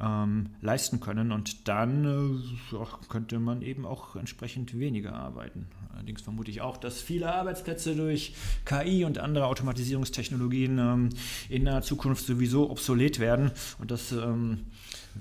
[0.00, 1.32] ähm, leisten können.
[1.32, 5.66] Und dann äh, könnte man eben auch entsprechend weniger arbeiten.
[5.92, 8.34] Allerdings vermute ich auch, dass viele Arbeitsplätze durch
[8.64, 11.08] KI und andere Automatisierungstechnologien ähm,
[11.48, 13.50] in naher Zukunft sowieso obsolet werden.
[13.78, 14.66] Und das ähm,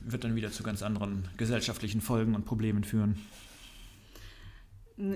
[0.05, 3.17] wird dann wieder zu ganz anderen gesellschaftlichen Folgen und Problemen führen.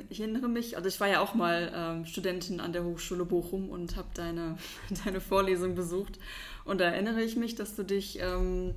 [0.09, 3.69] Ich erinnere mich, also ich war ja auch mal ähm, Studentin an der Hochschule Bochum
[3.69, 4.57] und habe deine,
[5.05, 6.19] deine Vorlesung besucht.
[6.63, 8.75] Und da erinnere ich mich, dass du dich ähm,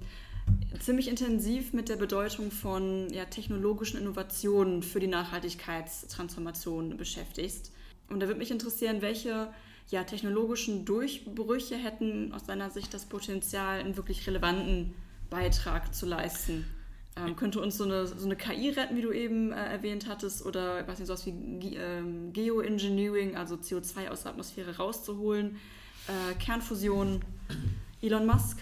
[0.80, 7.72] ziemlich intensiv mit der Bedeutung von ja, technologischen Innovationen für die Nachhaltigkeitstransformation beschäftigst.
[8.08, 9.48] Und da würde mich interessieren, welche
[9.90, 14.94] ja, technologischen Durchbrüche hätten aus deiner Sicht das Potenzial, einen wirklich relevanten
[15.30, 16.66] Beitrag zu leisten.
[17.16, 20.44] Ähm, könnte uns so eine, so eine KI retten, wie du eben äh, erwähnt hattest,
[20.44, 25.56] oder ich sowas wie Ge ähm, Geoengineering, also CO2 aus der Atmosphäre rauszuholen,
[26.08, 27.22] äh, Kernfusion,
[28.02, 28.58] Elon Musk?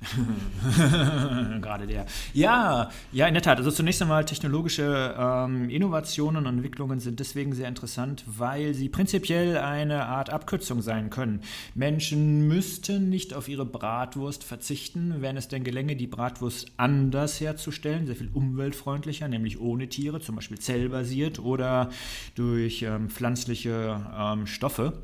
[1.62, 2.06] Gerade der.
[2.34, 3.58] Ja, ja, in der Tat.
[3.58, 9.56] Also zunächst einmal technologische ähm, Innovationen und Entwicklungen sind deswegen sehr interessant, weil sie prinzipiell
[9.56, 11.40] eine Art Abkürzung sein können.
[11.74, 18.06] Menschen müssten nicht auf ihre Bratwurst verzichten, wenn es denn gelänge, die Bratwurst anders herzustellen,
[18.06, 21.90] sehr viel umweltfreundlicher, nämlich ohne Tiere, zum Beispiel zellbasiert oder
[22.34, 25.00] durch ähm, pflanzliche ähm, Stoffe.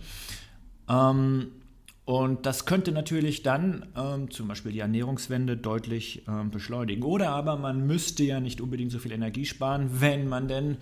[0.89, 1.49] Ähm,
[2.05, 7.05] und das könnte natürlich dann ähm, zum Beispiel die Ernährungswende deutlich ähm, beschleunigen.
[7.05, 10.79] Oder aber man müsste ja nicht unbedingt so viel Energie sparen, wenn man denn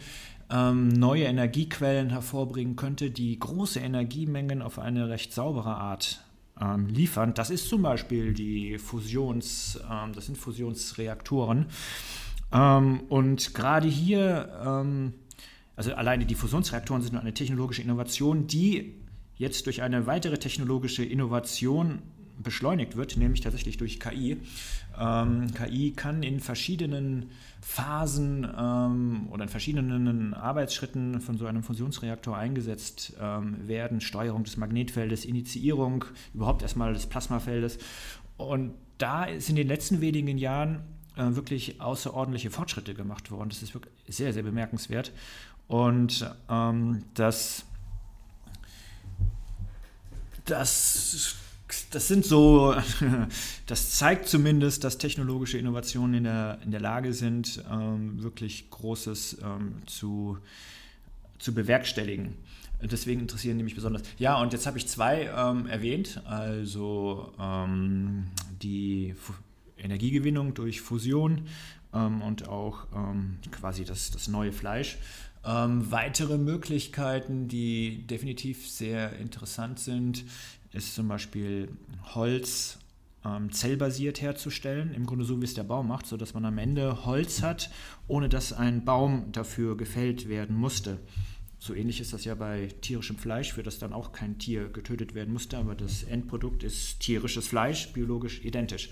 [0.51, 6.25] ähm, neue Energiequellen hervorbringen könnte, die große Energiemengen auf eine recht saubere Art
[6.59, 7.35] ähm, liefern.
[7.35, 11.67] Das ist zum Beispiel die Fusions, ähm, das sind Fusionsreaktoren.
[12.53, 14.97] Ähm, und gerade hier
[15.81, 19.00] also alleine die Fusionsreaktoren sind eine technologische Innovation, die
[19.40, 22.03] jetzt durch eine weitere technologische Innovation
[22.42, 24.37] beschleunigt wird, nämlich tatsächlich durch KI.
[24.98, 27.31] Ähm, KI kann in verschiedenen
[27.62, 34.03] Phasen ähm, oder in verschiedenen Arbeitsschritten von so einem Fusionsreaktor eingesetzt ähm, werden.
[34.03, 37.79] Steuerung des Magnetfeldes, Initiierung überhaupt erstmal des Plasmafeldes.
[38.37, 40.81] Und da ist in den letzten wenigen Jahren
[41.16, 43.48] äh, wirklich außerordentliche Fortschritte gemacht worden.
[43.48, 45.12] Das ist wirklich sehr, sehr bemerkenswert.
[45.66, 47.64] Und ähm, das
[50.51, 51.37] das,
[51.91, 52.75] das sind so,
[53.67, 59.39] das zeigt zumindest, dass technologische Innovationen in der, in der Lage sind, ähm, wirklich Großes
[59.43, 60.39] ähm, zu,
[61.39, 62.37] zu bewerkstelligen.
[62.83, 64.03] Deswegen interessieren die mich besonders.
[64.18, 68.29] Ja, und jetzt habe ich zwei ähm, erwähnt, also ähm,
[68.62, 69.35] die Fu
[69.77, 71.47] Energiegewinnung durch Fusion
[71.95, 74.99] ähm, und auch ähm, quasi das, das neue Fleisch.
[75.45, 80.24] Ähm, weitere Möglichkeiten, die definitiv sehr interessant sind,
[80.72, 81.68] ist zum Beispiel
[82.14, 82.78] Holz
[83.24, 87.05] ähm, zellbasiert herzustellen, im Grunde so wie es der Baum macht, sodass man am Ende
[87.07, 87.70] Holz hat,
[88.07, 90.99] ohne dass ein Baum dafür gefällt werden musste.
[91.59, 95.14] So ähnlich ist das ja bei tierischem Fleisch, für das dann auch kein Tier getötet
[95.14, 98.91] werden musste, aber das Endprodukt ist tierisches Fleisch, biologisch identisch.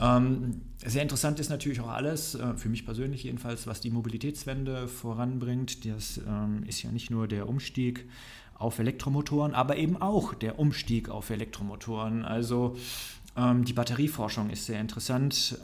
[0.00, 4.88] Ähm, sehr interessant ist natürlich auch alles, äh, für mich persönlich jedenfalls, was die Mobilitätswende
[4.88, 5.84] voranbringt.
[5.84, 8.08] Das ähm, ist ja nicht nur der Umstieg
[8.54, 12.24] auf Elektromotoren, aber eben auch der Umstieg auf Elektromotoren.
[12.24, 12.76] Also
[13.36, 15.58] ähm, die Batterieforschung ist sehr interessant.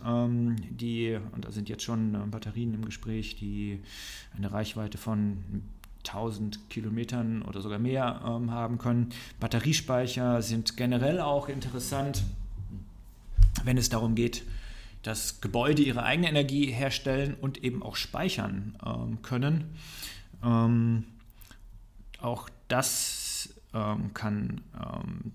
[0.70, 3.80] Die, und da sind jetzt schon Batterien im Gespräch, die
[4.34, 5.38] eine Reichweite von
[6.06, 9.10] 1000 Kilometern oder sogar mehr haben können.
[9.40, 12.22] Batteriespeicher sind generell auch interessant,
[13.64, 14.42] wenn es darum geht,
[15.02, 19.76] dass Gebäude ihre eigene Energie herstellen und eben auch speichern ähm, können.
[20.42, 21.04] Ähm,
[22.20, 25.32] auch das ähm, kann, ähm,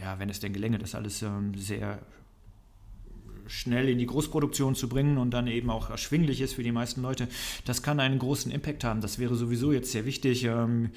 [0.00, 2.00] ja, wenn es denn gelänge, das alles ähm, sehr
[3.50, 7.02] schnell in die Großproduktion zu bringen und dann eben auch erschwinglich ist für die meisten
[7.02, 7.28] Leute,
[7.64, 9.00] das kann einen großen Impact haben.
[9.00, 10.90] Das wäre sowieso jetzt sehr wichtig ähm,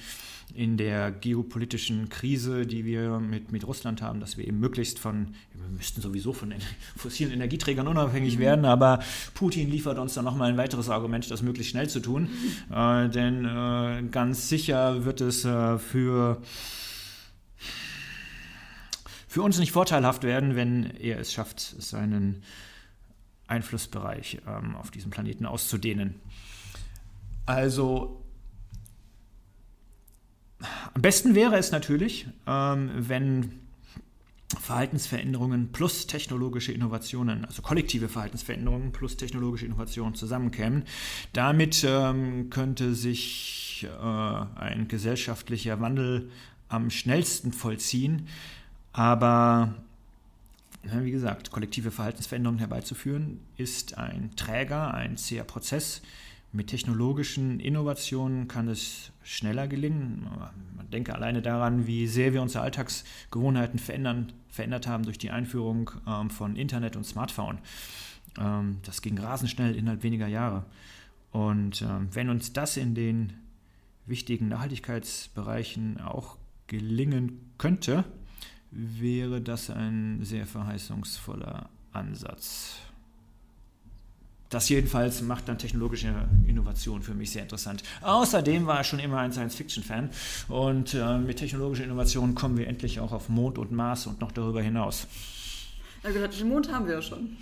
[0.53, 5.29] in der geopolitischen Krise, die wir mit, mit Russland haben, dass wir eben möglichst von,
[5.53, 6.53] wir müssten sowieso von
[6.95, 8.41] fossilen Energieträgern unabhängig mhm.
[8.41, 8.99] werden, aber
[9.33, 12.29] Putin liefert uns dann nochmal ein weiteres Argument, das möglichst schnell zu tun.
[12.69, 12.75] Mhm.
[12.75, 16.41] Äh, denn äh, ganz sicher wird es äh, für
[19.33, 22.43] für uns nicht vorteilhaft werden, wenn er es schafft, seinen
[23.47, 26.19] Einflussbereich ähm, auf diesem Planeten auszudehnen.
[27.47, 28.23] Also
[30.93, 33.53] am besten wäre es natürlich, ähm, wenn
[34.61, 40.83] Verhaltensveränderungen plus technologische Innovationen, also kollektive Verhaltensveränderungen plus technologische Innovationen zusammenkämen.
[41.33, 46.29] Damit ähm, könnte sich äh, ein gesellschaftlicher Wandel
[46.69, 48.27] am schnellsten vollziehen.
[48.93, 49.73] Aber
[50.83, 56.01] wie gesagt, kollektive Verhaltensveränderungen herbeizuführen, ist ein träger, ein zäher Prozess.
[56.51, 60.27] Mit technologischen Innovationen kann es schneller gelingen.
[60.75, 65.89] Man denke alleine daran, wie sehr wir unsere Alltagsgewohnheiten verändern, verändert haben durch die Einführung
[66.05, 67.57] ähm, von Internet und Smartphone.
[68.37, 70.65] Ähm, das ging rasend schnell innerhalb weniger Jahre.
[71.31, 73.33] Und ähm, wenn uns das in den
[74.05, 76.37] wichtigen Nachhaltigkeitsbereichen auch
[76.67, 78.03] gelingen könnte,
[78.73, 82.77] wäre das ein sehr verheißungsvoller Ansatz.
[84.49, 86.13] Das jedenfalls macht dann technologische
[86.45, 87.81] Innovation für mich sehr interessant.
[88.01, 90.11] Außerdem war ich schon immer ein Science-Fiction-Fan
[90.47, 94.31] und äh, mit technologischer Innovation kommen wir endlich auch auf Mond und Mars und noch
[94.31, 95.07] darüber hinaus.
[96.03, 97.35] Ja, gesagt, den Mond haben wir ja schon.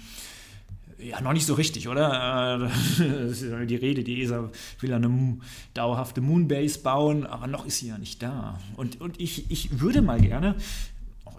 [1.00, 2.60] Ja, noch nicht so richtig, oder?
[2.62, 2.70] Äh,
[3.00, 5.38] das ist die Rede, die ESA will eine
[5.74, 8.60] dauerhafte Moonbase bauen, aber noch ist sie ja nicht da.
[8.78, 10.56] Und, und ich, ich würde mal gerne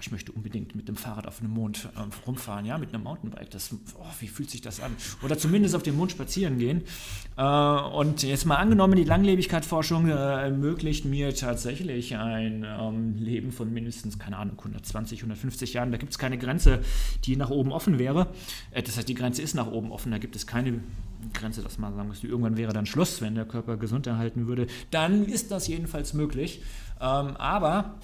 [0.03, 3.50] ich möchte unbedingt mit dem Fahrrad auf dem Mond äh, rumfahren, ja, mit einem Mountainbike.
[3.50, 4.90] Das, oh, wie fühlt sich das an?
[5.22, 6.82] Oder zumindest auf dem Mond spazieren gehen.
[7.36, 13.72] Äh, und jetzt mal angenommen, die Langlebigkeitsforschung äh, ermöglicht mir tatsächlich ein ähm, Leben von
[13.72, 15.92] mindestens, keine Ahnung, 120, 150 Jahren.
[15.92, 16.80] Da gibt es keine Grenze,
[17.24, 18.26] die nach oben offen wäre.
[18.72, 20.11] Äh, das heißt, die Grenze ist nach oben offen.
[20.11, 20.80] Da gibt es keine
[21.32, 24.66] Grenze, dass man sagen müsste, irgendwann wäre dann Schluss, wenn der Körper gesund erhalten würde.
[24.90, 26.61] Dann ist das jedenfalls möglich.
[27.00, 27.94] Ähm, aber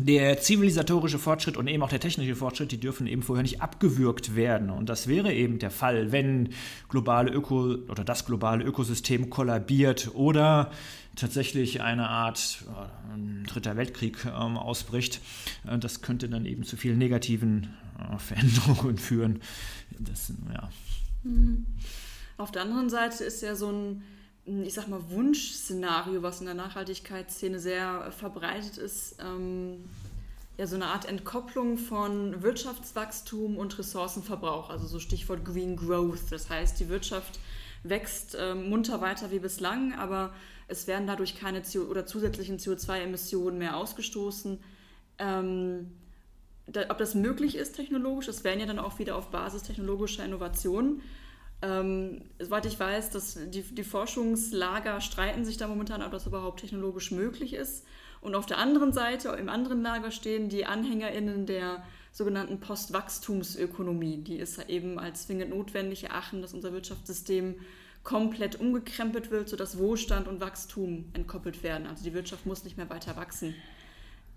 [0.00, 4.36] der zivilisatorische Fortschritt und eben auch der technische Fortschritt, die dürfen eben vorher nicht abgewürgt
[4.36, 4.68] werden.
[4.70, 6.50] Und das wäre eben der Fall, wenn
[6.88, 10.70] globale Öko oder das globale Ökosystem kollabiert oder
[11.16, 15.20] tatsächlich eine Art äh, dritter Weltkrieg äh, ausbricht.
[15.64, 19.40] Das könnte dann eben zu vielen negativen äh, Veränderungen führen.
[19.98, 20.68] Das, ja.
[21.22, 21.66] Mhm.
[22.36, 24.02] Auf der anderen Seite ist ja so ein
[24.46, 29.84] ich sag mal, Wunschszenario, was in der Nachhaltigkeitsszene sehr verbreitet ist, ähm,
[30.56, 36.30] ja, so eine Art Entkopplung von Wirtschaftswachstum und Ressourcenverbrauch, also so Stichwort Green Growth.
[36.30, 37.38] Das heißt, die Wirtschaft
[37.82, 40.32] wächst ähm, munter weiter wie bislang, aber
[40.68, 44.58] es werden dadurch keine CO oder zusätzlichen CO2-Emissionen mehr ausgestoßen.
[45.18, 45.92] Ähm,
[46.66, 50.24] da, ob das möglich ist technologisch, das wären ja dann auch wieder auf Basis technologischer
[50.24, 51.02] Innovationen.
[51.62, 56.60] Ähm, soweit ich weiß, dass die, die Forschungslager streiten sich da momentan, ob das überhaupt
[56.60, 57.86] technologisch möglich ist.
[58.20, 61.82] Und auf der anderen Seite, im anderen Lager stehen die AnhängerInnen der
[62.12, 64.18] sogenannten Postwachstumsökonomie.
[64.18, 67.56] Die ist eben als zwingend notwendig erachten, dass unser Wirtschaftssystem
[68.04, 71.86] komplett umgekrempelt wird, sodass Wohlstand und Wachstum entkoppelt werden.
[71.86, 73.54] Also die Wirtschaft muss nicht mehr weiter wachsen.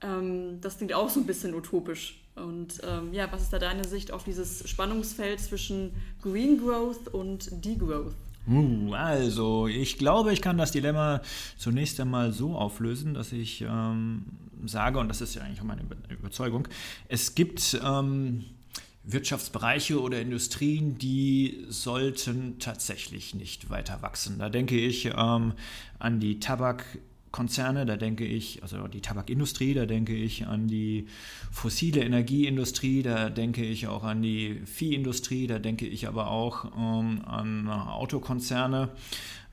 [0.01, 2.21] Ähm, das klingt auch so ein bisschen utopisch.
[2.39, 7.49] Und ähm, ja, was ist da deine Sicht auf dieses Spannungsfeld zwischen Green Growth und
[7.63, 8.13] Degrowth?
[8.47, 11.21] Uh, also, ich glaube, ich kann das Dilemma
[11.57, 14.25] zunächst einmal so auflösen, dass ich ähm,
[14.65, 16.67] sage, und das ist ja eigentlich auch meine Überzeugung,
[17.07, 18.45] es gibt ähm,
[19.03, 24.39] Wirtschaftsbereiche oder Industrien, die sollten tatsächlich nicht weiter wachsen.
[24.39, 25.53] Da denke ich ähm,
[25.99, 26.99] an die Tabak-
[27.31, 31.07] Konzerne, da denke ich, also die Tabakindustrie, da denke ich an die
[31.51, 37.21] fossile Energieindustrie, da denke ich auch an die Viehindustrie, da denke ich aber auch ähm,
[37.25, 38.89] an Autokonzerne.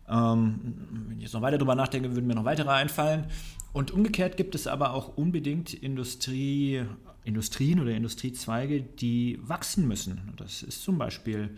[0.08, 0.60] Ähm,
[1.08, 3.26] wenn ich jetzt noch weiter darüber nachdenke, würden mir noch weitere einfallen.
[3.72, 6.82] Und umgekehrt gibt es aber auch unbedingt Industrie,
[7.24, 10.32] Industrien oder Industriezweige, die wachsen müssen.
[10.36, 11.50] Das ist zum Beispiel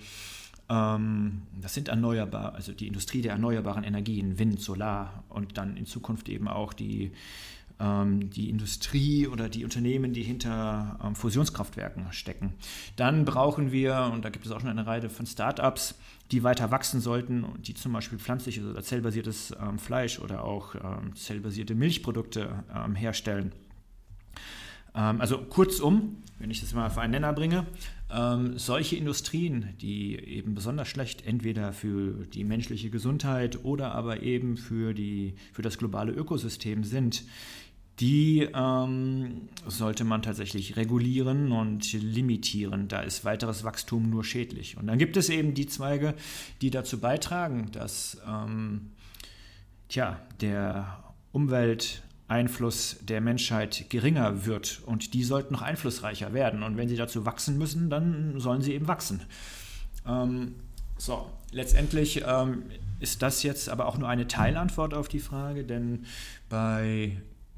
[0.69, 6.29] das sind erneuerbar, also die Industrie der erneuerbaren Energien, Wind, Solar und dann in Zukunft
[6.29, 7.13] eben auch die,
[7.81, 12.53] ähm, die Industrie oder die Unternehmen, die hinter ähm, Fusionskraftwerken stecken.
[12.97, 15.95] Dann brauchen wir, und da gibt es auch schon eine Reihe von Startups,
[16.33, 20.75] die weiter wachsen sollten, die zum Beispiel pflanzliches oder zellbasiertes Fleisch oder auch
[21.15, 22.65] zellbasierte Milchprodukte
[22.95, 23.53] herstellen.
[24.93, 27.67] Also kurzum, wenn ich das mal auf einen Nenner bringe,
[28.11, 34.57] ähm, solche Industrien, die eben besonders schlecht entweder für die menschliche Gesundheit oder aber eben
[34.57, 37.25] für, die, für das globale Ökosystem sind,
[38.01, 42.87] die ähm, sollte man tatsächlich regulieren und limitieren.
[42.89, 44.77] Da ist weiteres Wachstum nur schädlich.
[44.77, 46.15] Und dann gibt es eben die Zweige,
[46.63, 48.93] die dazu beitragen, dass ähm,
[49.89, 51.03] tja, der
[51.33, 56.63] Umwelt Einfluss der Menschheit geringer wird und die sollten noch einflussreicher werden.
[56.63, 59.23] Und wenn sie dazu wachsen müssen, dann sollen sie eben wachsen.
[60.07, 60.55] Ähm,
[60.99, 62.65] so, letztendlich ähm,
[63.01, 66.05] ist das jetzt aber auch nur eine Teilantwort auf die Frage, denn
[66.49, 67.17] bei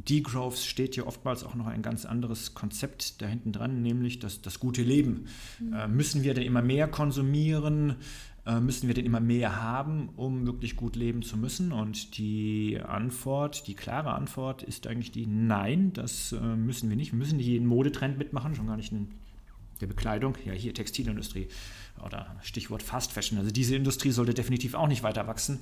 [0.09, 4.41] Degrowths steht ja oftmals auch noch ein ganz anderes Konzept da hinten dran, nämlich das,
[4.41, 5.27] das gute Leben.
[5.59, 5.73] Mhm.
[5.73, 7.97] Äh, müssen wir denn immer mehr konsumieren?
[8.51, 11.73] Äh, müssen wir denn immer mehr haben, um wirklich gut leben zu müssen?
[11.73, 17.13] Und die Antwort, die klare Antwort ist eigentlich die Nein, das äh, müssen wir nicht.
[17.13, 19.09] Wir müssen nicht jeden Modetrend mitmachen, schon gar nicht in
[19.81, 20.37] der Bekleidung.
[20.45, 21.49] Ja, hier Textilindustrie
[22.05, 23.39] oder Stichwort Fast Fashion.
[23.39, 25.61] Also diese Industrie sollte definitiv auch nicht weiter wachsen.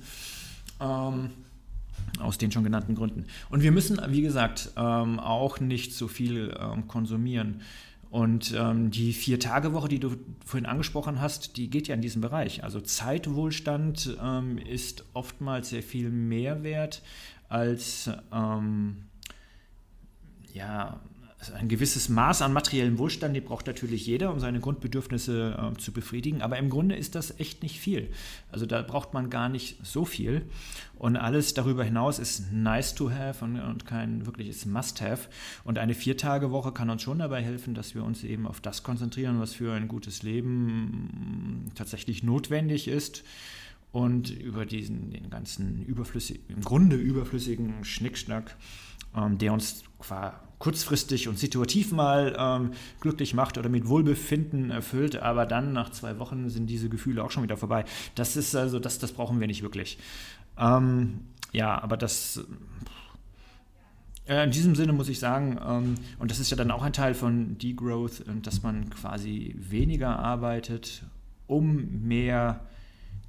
[0.79, 1.29] Ähm,
[2.19, 3.25] aus den schon genannten Gründen.
[3.49, 7.61] Und wir müssen, wie gesagt, ähm, auch nicht so viel ähm, konsumieren.
[8.09, 12.63] Und ähm, die Vier-Tage-Woche, die du vorhin angesprochen hast, die geht ja in diesem Bereich.
[12.63, 17.03] Also Zeitwohlstand ähm, ist oftmals sehr viel mehr wert
[17.49, 19.03] als ähm,
[20.53, 20.99] ja,
[21.39, 25.77] also ein gewisses Maß an materiellem Wohlstand, den braucht natürlich jeder, um seine Grundbedürfnisse äh,
[25.77, 26.41] zu befriedigen.
[26.41, 28.11] Aber im Grunde ist das echt nicht viel.
[28.51, 30.41] Also da braucht man gar nicht so viel.
[30.95, 35.29] Und alles darüber hinaus ist nice to have und, und kein wirkliches Must-have.
[35.63, 39.39] Und eine Viertagewoche kann uns schon dabei helfen, dass wir uns eben auf das konzentrieren,
[39.39, 43.23] was für ein gutes Leben mm, tatsächlich notwendig ist
[43.93, 48.57] und über diesen den ganzen überflüssigen, im Grunde überflüssigen Schnickschnack,
[49.15, 55.15] ähm, der uns quasi kurzfristig und situativ mal ähm, glücklich macht oder mit Wohlbefinden erfüllt,
[55.15, 57.85] aber dann nach zwei Wochen sind diese Gefühle auch schon wieder vorbei.
[58.15, 59.97] Das ist also, das, das brauchen wir nicht wirklich.
[60.57, 61.21] Ähm,
[61.53, 62.43] ja, aber das.
[64.27, 66.93] Äh, in diesem Sinne muss ich sagen, ähm, und das ist ja dann auch ein
[66.93, 71.03] Teil von Degrowth, dass man quasi weniger arbeitet,
[71.47, 72.59] um mehr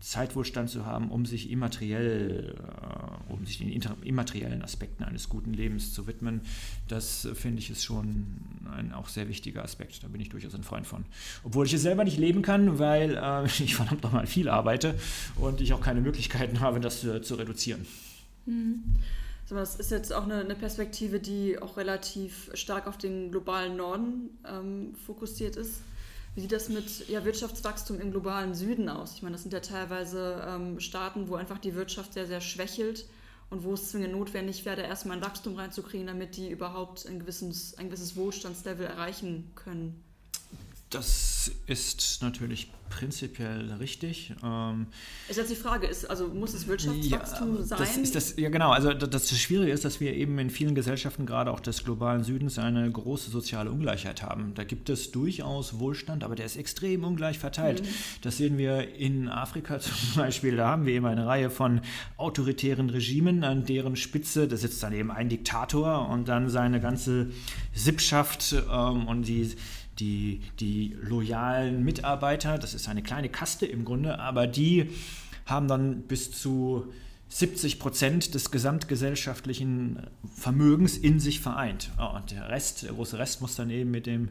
[0.01, 3.71] Zeitwohlstand zu haben, um sich immateriell, äh, um sich den
[4.03, 6.41] immateriellen Aspekten eines guten Lebens zu widmen,
[6.89, 8.27] das äh, finde ich ist schon
[8.77, 10.03] ein auch sehr wichtiger Aspekt.
[10.03, 11.05] Da bin ich durchaus ein Freund von.
[11.45, 14.99] Obwohl ich es selber nicht leben kann, weil äh, ich verdammt nochmal viel arbeite
[15.37, 17.87] und ich auch keine Möglichkeiten habe, das zu, zu reduzieren.
[18.47, 18.83] Mhm.
[19.49, 24.31] Das ist jetzt auch eine, eine, Perspektive, die auch relativ stark auf den globalen Norden
[24.47, 25.81] ähm, fokussiert ist.
[26.35, 29.15] Wie sieht das mit ja, Wirtschaftswachstum im globalen Süden aus?
[29.15, 33.07] Ich meine, das sind ja teilweise ähm, Staaten, wo einfach die Wirtschaft sehr, sehr schwächelt
[33.51, 37.77] und wo es zwingend notwendig wäre, erstmal ein Wachstum reinzukriegen, damit die überhaupt ein gewisses,
[37.79, 40.05] ein gewisses Wohlstandslevel erreichen können.
[40.91, 44.35] Das ist natürlich prinzipiell richtig.
[44.45, 44.89] Ähm,
[45.29, 47.79] ist jetzt die Frage, ist, also muss es Wirtschaftswachstum ja, sein?
[47.79, 48.73] Das ist das, ja, genau.
[48.73, 52.25] Also das, das Schwierige ist, dass wir eben in vielen Gesellschaften, gerade auch des globalen
[52.25, 54.53] Südens, eine große soziale Ungleichheit haben.
[54.55, 57.83] Da gibt es durchaus Wohlstand, aber der ist extrem ungleich verteilt.
[57.83, 57.89] Mhm.
[58.23, 60.57] Das sehen wir in Afrika zum Beispiel.
[60.57, 61.81] Da haben wir eben eine Reihe von
[62.17, 67.31] autoritären Regimen, an deren Spitze, da sitzt dann eben ein Diktator und dann seine ganze
[67.73, 69.55] Sippschaft ähm, und die
[70.01, 74.91] die, die loyalen Mitarbeiter, das ist eine kleine Kaste im Grunde, aber die
[75.47, 76.93] haben dann bis zu
[77.29, 81.91] 70 Prozent des gesamtgesellschaftlichen Vermögens in sich vereint.
[81.99, 84.31] Oh, und der Rest, der große Rest muss dann eben mit dem,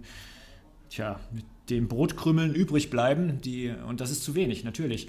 [0.89, 3.39] tja, mit den Brotkrümmeln übrig bleiben.
[3.41, 5.07] Die, und das ist zu wenig, natürlich.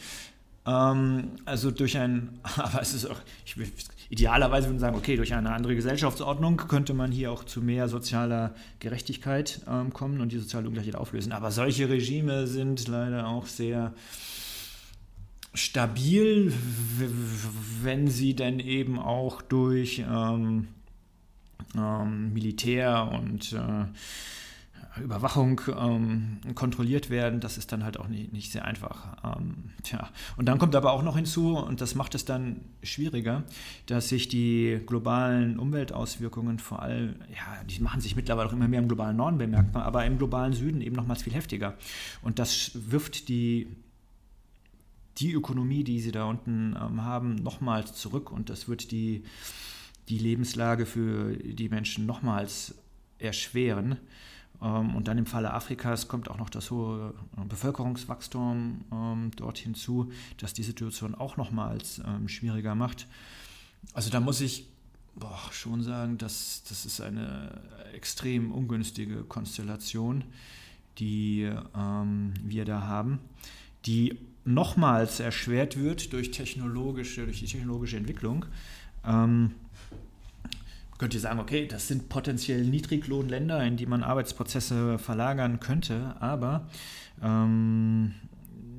[0.67, 3.57] Ähm, also durch ein, aber es ist auch, ich
[4.11, 7.89] idealerweise würden wir sagen, okay, durch eine andere Gesellschaftsordnung könnte man hier auch zu mehr
[7.89, 11.33] sozialer Gerechtigkeit ähm, kommen und die soziale Ungleichheit auflösen.
[11.33, 13.95] Aber solche Regime sind leider auch sehr
[15.55, 16.53] stabil,
[17.83, 20.69] wenn sie denn eben auch durch ähm,
[21.77, 23.87] ähm, Militär und äh,
[24.99, 29.37] Überwachung ähm, kontrolliert werden, das ist dann halt auch nicht, nicht sehr einfach.
[29.37, 30.09] Ähm, tja.
[30.37, 33.45] Und dann kommt aber auch noch hinzu, und das macht es dann schwieriger,
[33.87, 38.81] dass sich die globalen Umweltauswirkungen vor allem, ja, die machen sich mittlerweile auch immer mehr
[38.81, 41.75] im globalen Norden bemerkbar, aber im globalen Süden eben nochmals viel heftiger.
[42.23, 43.69] Und das wirft die
[45.17, 49.25] die Ökonomie, die sie da unten ähm, haben, nochmals zurück und das wird die,
[50.09, 52.75] die Lebenslage für die Menschen nochmals
[53.19, 53.99] erschweren.
[54.63, 59.59] Ähm, und dann im Falle Afrikas kommt auch noch das hohe äh, Bevölkerungswachstum ähm, dort
[59.59, 63.07] hinzu, das die Situation auch nochmals ähm, schwieriger macht.
[63.95, 64.67] Also da muss ich
[65.17, 67.61] boah, schon sagen, dass das ist eine
[67.95, 70.25] extrem ungünstige Konstellation,
[70.99, 73.21] die ähm, wir da haben,
[73.87, 78.47] die nochmals erschwert wird durch, technologische, durch die technologische Entwicklung.
[79.05, 79.53] Ähm,
[81.01, 86.69] könnt ihr sagen, okay, das sind potenziell Niedriglohnländer, in die man Arbeitsprozesse verlagern könnte, aber
[87.23, 88.13] ähm,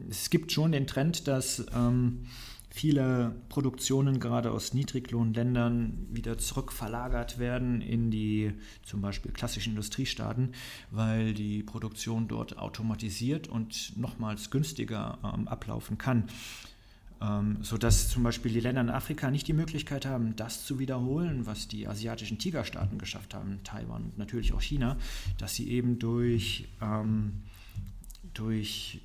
[0.08, 2.28] es gibt schon den Trend, dass ähm,
[2.70, 8.54] viele Produktionen gerade aus Niedriglohnländern wieder zurückverlagert werden in die
[8.84, 10.52] zum Beispiel klassischen Industriestaaten,
[10.92, 16.26] weil die Produktion dort automatisiert und nochmals günstiger ähm, ablaufen kann
[17.22, 21.46] ähm, sodass zum Beispiel die Länder in Afrika nicht die Möglichkeit haben, das zu wiederholen,
[21.46, 24.98] was die asiatischen Tigerstaaten geschafft haben, Taiwan und natürlich auch China,
[25.38, 27.44] dass sie eben durch, ähm,
[28.34, 29.02] durch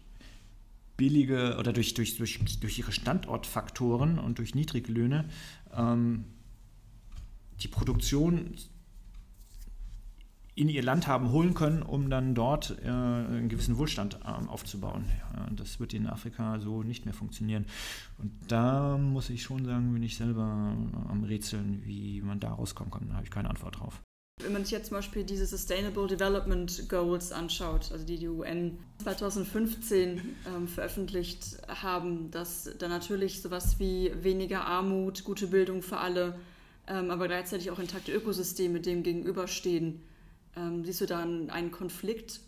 [0.96, 5.26] billige oder durch, durch, durch, durch ihre Standortfaktoren und durch Niedriglöhne
[5.76, 6.24] ähm,
[7.60, 8.54] die Produktion
[10.56, 15.04] in ihr Land haben holen können, um dann dort äh, einen gewissen Wohlstand äh, aufzubauen.
[15.34, 17.66] Ja, das wird in Afrika so nicht mehr funktionieren.
[18.18, 22.90] Und da muss ich schon sagen, bin ich selber am Rätseln, wie man da rauskommen
[22.90, 23.06] kann.
[23.08, 24.00] Da habe ich keine Antwort drauf.
[24.42, 28.78] Wenn man sich jetzt zum Beispiel diese Sustainable Development Goals anschaut, also die die UN
[29.02, 36.38] 2015 ähm, veröffentlicht haben, dass da natürlich sowas wie weniger Armut, gute Bildung für alle,
[36.86, 40.02] ähm, aber gleichzeitig auch intakte Ökosysteme dem gegenüberstehen.
[40.56, 42.40] Ähm, siehst du da einen Konflikt?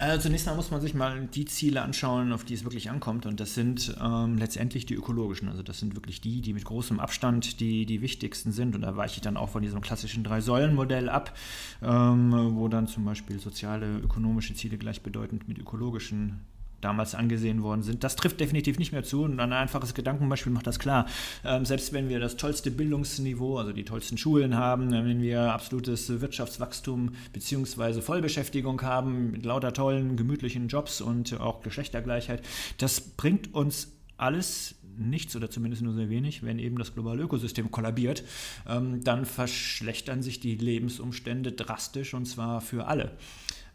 [0.00, 3.26] Also zunächst mal muss man sich mal die Ziele anschauen, auf die es wirklich ankommt.
[3.26, 5.48] Und das sind ähm, letztendlich die ökologischen.
[5.48, 8.76] Also das sind wirklich die, die mit großem Abstand die, die wichtigsten sind.
[8.76, 11.36] Und da weiche ich dann auch von diesem klassischen Drei-Säulen-Modell ab,
[11.82, 16.40] ähm, wo dann zum Beispiel soziale, ökonomische Ziele gleichbedeutend mit ökologischen
[16.80, 18.04] damals angesehen worden sind.
[18.04, 21.06] Das trifft definitiv nicht mehr zu und ein einfaches Gedankenbeispiel macht das klar.
[21.44, 25.52] Ähm, selbst wenn wir das tollste Bildungsniveau, also die tollsten Schulen haben, äh, wenn wir
[25.52, 28.00] absolutes Wirtschaftswachstum bzw.
[28.00, 32.42] Vollbeschäftigung haben mit lauter tollen, gemütlichen Jobs und auch Geschlechtergleichheit,
[32.78, 37.70] das bringt uns alles nichts oder zumindest nur sehr wenig, wenn eben das globale Ökosystem
[37.70, 38.24] kollabiert,
[38.68, 43.12] ähm, dann verschlechtern sich die Lebensumstände drastisch und zwar für alle.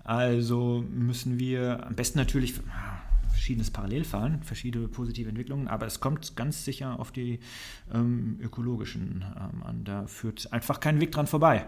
[0.04, 2.56] Also müssen wir am besten natürlich
[3.30, 7.40] verschiedenes parallel fahren, verschiedene positive Entwicklungen, aber es kommt ganz sicher auf die
[7.94, 9.84] ähm, ökologischen ähm, an.
[9.84, 11.66] Da führt einfach kein Weg dran vorbei.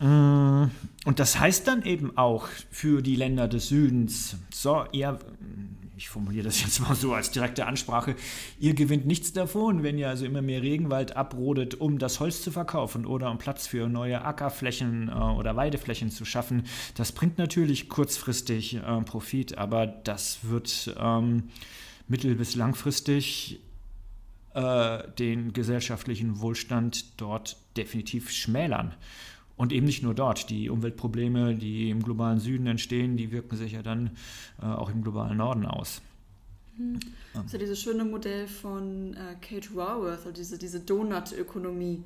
[0.00, 0.70] Äh, und
[1.18, 5.18] das heißt dann eben auch für die Länder des Südens, so, ihr
[6.02, 8.16] ich formuliere das jetzt mal so als direkte Ansprache,
[8.58, 12.50] ihr gewinnt nichts davon, wenn ihr also immer mehr Regenwald abrodet, um das Holz zu
[12.50, 16.64] verkaufen oder um Platz für neue Ackerflächen äh, oder Weideflächen zu schaffen.
[16.96, 21.44] Das bringt natürlich kurzfristig äh, Profit, aber das wird ähm,
[22.08, 23.60] mittel- bis langfristig
[24.54, 28.94] äh, den gesellschaftlichen Wohlstand dort definitiv schmälern.
[29.62, 30.50] Und eben nicht nur dort.
[30.50, 34.10] Die Umweltprobleme, die im globalen Süden entstehen, die wirken sich ja dann
[34.60, 36.02] äh, auch im globalen Norden aus.
[36.76, 36.98] Mhm.
[37.32, 42.02] Das ist ja dieses schöne Modell von äh, Kate Raworth, also diese, diese Donut-Ökonomie,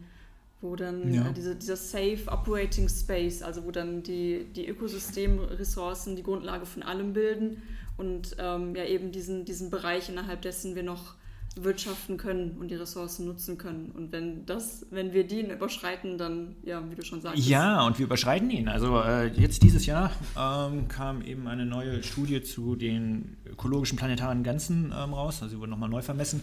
[0.61, 1.31] wo dann ja.
[1.31, 6.83] äh, diese, dieser Safe Operating Space, also wo dann die, die Ökosystemressourcen die Grundlage von
[6.83, 7.63] allem bilden
[7.97, 11.15] und ähm, ja eben diesen, diesen Bereich, innerhalb dessen wir noch
[11.59, 13.91] wirtschaften können und die Ressourcen nutzen können.
[13.95, 17.47] Und wenn das, wenn wir den überschreiten, dann, ja, wie du schon sagst.
[17.47, 18.69] Ja, und wir überschreiten ihn.
[18.69, 24.43] Also äh, jetzt dieses Jahr ähm, kam eben eine neue Studie zu den ökologischen planetaren
[24.45, 25.43] Grenzen ähm, raus.
[25.43, 26.43] Also sie wurden nochmal neu vermessen.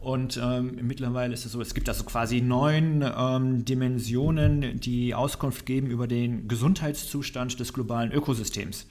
[0.00, 5.66] Und ähm, mittlerweile ist es so, es gibt also quasi neun ähm, Dimensionen, die Auskunft
[5.66, 8.86] geben über den Gesundheitszustand des globalen Ökosystems.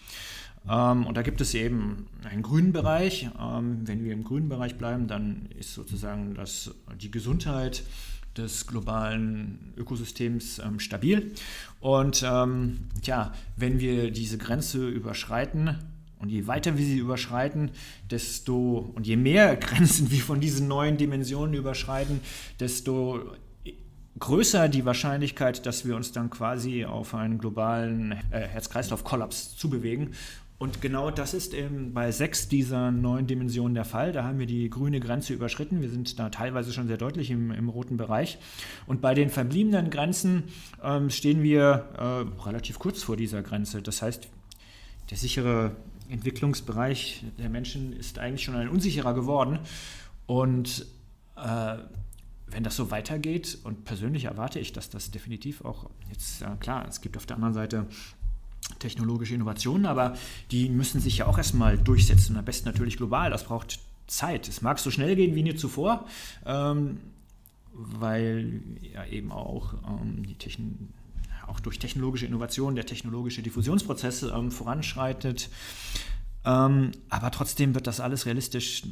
[0.69, 3.29] Ähm, und da gibt es eben einen grünen Bereich.
[3.39, 7.83] Ähm, wenn wir im grünen Bereich bleiben, dann ist sozusagen das, die Gesundheit
[8.37, 11.33] des globalen Ökosystems ähm, stabil.
[11.79, 15.77] Und ähm, ja, wenn wir diese Grenze überschreiten,
[16.19, 17.69] Und je weiter wir sie überschreiten,
[18.09, 22.21] desto und je mehr Grenzen wir von diesen neuen Dimensionen überschreiten,
[22.59, 23.21] desto
[24.19, 30.13] größer die Wahrscheinlichkeit, dass wir uns dann quasi auf einen globalen äh, Herz-Kreislauf-Kollaps zubewegen.
[30.59, 34.11] Und genau das ist eben bei sechs dieser neuen Dimensionen der Fall.
[34.11, 35.81] Da haben wir die grüne Grenze überschritten.
[35.81, 38.39] Wir sind da teilweise schon sehr deutlich im, im roten Bereich.
[38.87, 40.45] Und bei den verbliebenen Grenzen
[40.83, 43.83] ähm, stehen wir äh, relativ kurz vor dieser Grenze.
[43.83, 44.27] Das heißt,
[45.11, 45.75] der sichere
[46.09, 49.59] Entwicklungsbereich der Menschen ist eigentlich schon ein unsicherer geworden.
[50.25, 50.87] Und
[51.35, 51.77] äh,
[52.47, 56.87] wenn das so weitergeht, und persönlich erwarte ich, dass das definitiv auch jetzt, äh, klar,
[56.87, 57.85] es gibt auf der anderen Seite
[58.79, 60.15] technologische Innovationen, aber
[60.51, 62.37] die müssen sich ja auch erstmal durchsetzen.
[62.37, 63.29] Am besten natürlich global.
[63.29, 64.47] Das braucht Zeit.
[64.47, 66.05] Es mag so schnell gehen wie nie zuvor,
[66.45, 66.99] ähm,
[67.73, 68.61] weil
[68.93, 70.89] ja eben auch, ähm, die Techn
[71.47, 75.49] auch durch technologische Innovation der technologische Diffusionsprozess ähm, voranschreitet.
[76.45, 78.83] Ähm, aber trotzdem wird das alles realistisch,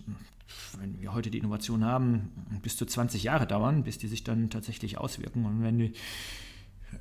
[0.79, 4.49] wenn wir heute die Innovation haben, bis zu 20 Jahre dauern, bis die sich dann
[4.49, 5.45] tatsächlich auswirken.
[5.45, 5.93] Und wenn die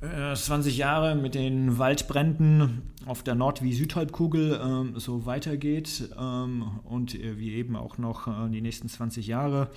[0.01, 6.79] 20 äh, Jahre mit den Waldbränden auf der Nord- wie Südhalbkugel ähm, so weitergeht ähm,
[6.83, 9.69] und äh, wie eben auch noch äh, die nächsten 20 Jahre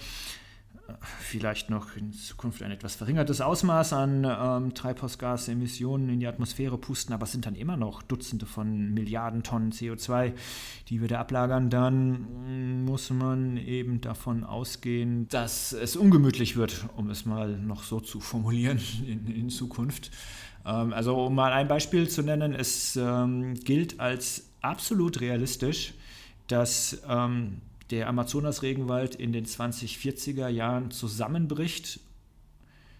[1.21, 7.13] vielleicht noch in Zukunft ein etwas verringertes Ausmaß an ähm, Treibhausgasemissionen in die Atmosphäre pusten,
[7.13, 10.33] aber es sind dann immer noch Dutzende von Milliarden Tonnen CO2,
[10.89, 17.11] die wir da ablagern, dann muss man eben davon ausgehen, dass es ungemütlich wird, um
[17.11, 20.11] es mal noch so zu formulieren in, in Zukunft.
[20.65, 25.95] Ähm, also um mal ein Beispiel zu nennen, es ähm, gilt als absolut realistisch,
[26.47, 27.61] dass ähm,
[27.91, 32.01] der Amazonas-Regenwald in den 2040er Jahren zusammenbricht,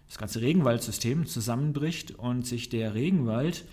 [0.07, 3.65] das ganze Regenwaldsystem zusammenbricht und sich der Regenwald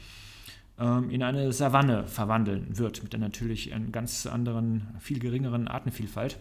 [0.79, 6.37] ähm, in eine Savanne verwandeln wird, mit einer natürlich einer ganz anderen, viel geringeren Artenvielfalt.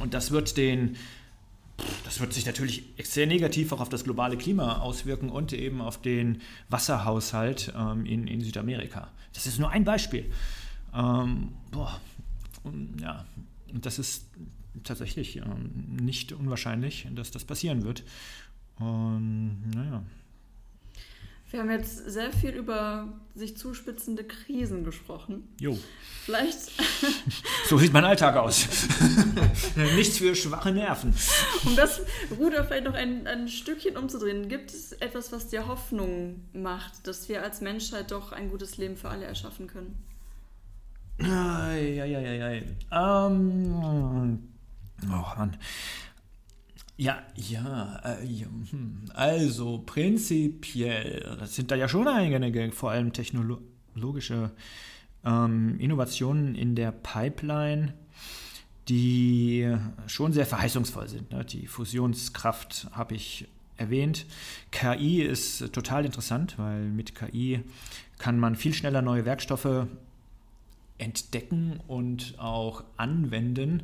[0.00, 0.96] Und das wird den
[2.04, 6.00] das wird sich natürlich sehr negativ auch auf das globale Klima auswirken und eben auf
[6.00, 9.08] den Wasserhaushalt ähm, in, in Südamerika.
[9.34, 10.24] Das ist nur ein Beispiel.
[10.94, 12.00] Ähm, boah,
[13.00, 13.26] ja,
[13.72, 14.26] das ist
[14.84, 18.04] tatsächlich ähm, nicht unwahrscheinlich, dass das passieren wird.
[18.78, 20.02] Und naja.
[21.50, 25.44] Wir haben jetzt sehr viel über sich zuspitzende Krisen gesprochen.
[25.60, 25.78] Jo.
[26.24, 26.72] Vielleicht.
[27.66, 28.66] so sieht mein Alltag aus.
[29.94, 31.14] Nichts für schwache Nerven.
[31.64, 32.00] Um das
[32.36, 37.28] Ruder vielleicht noch ein, ein Stückchen umzudrehen, gibt es etwas, was dir Hoffnung macht, dass
[37.28, 39.96] wir als Menschheit doch ein gutes Leben für alle erschaffen können?
[41.18, 42.62] Eieieiei.
[42.90, 43.74] Ähm,
[45.04, 45.56] oh Mann.
[46.98, 48.26] Ja, ja, äh,
[48.70, 49.04] hm.
[49.12, 54.50] also prinzipiell sind da ja schon einige, vor allem technologische
[55.24, 57.92] ähm, Innovationen in der Pipeline,
[58.88, 61.32] die schon sehr verheißungsvoll sind.
[61.32, 61.44] Ne?
[61.44, 63.46] Die Fusionskraft habe ich
[63.76, 64.24] erwähnt.
[64.70, 67.60] KI ist total interessant, weil mit KI
[68.18, 69.86] kann man viel schneller neue Werkstoffe
[70.98, 73.82] entdecken und auch anwenden.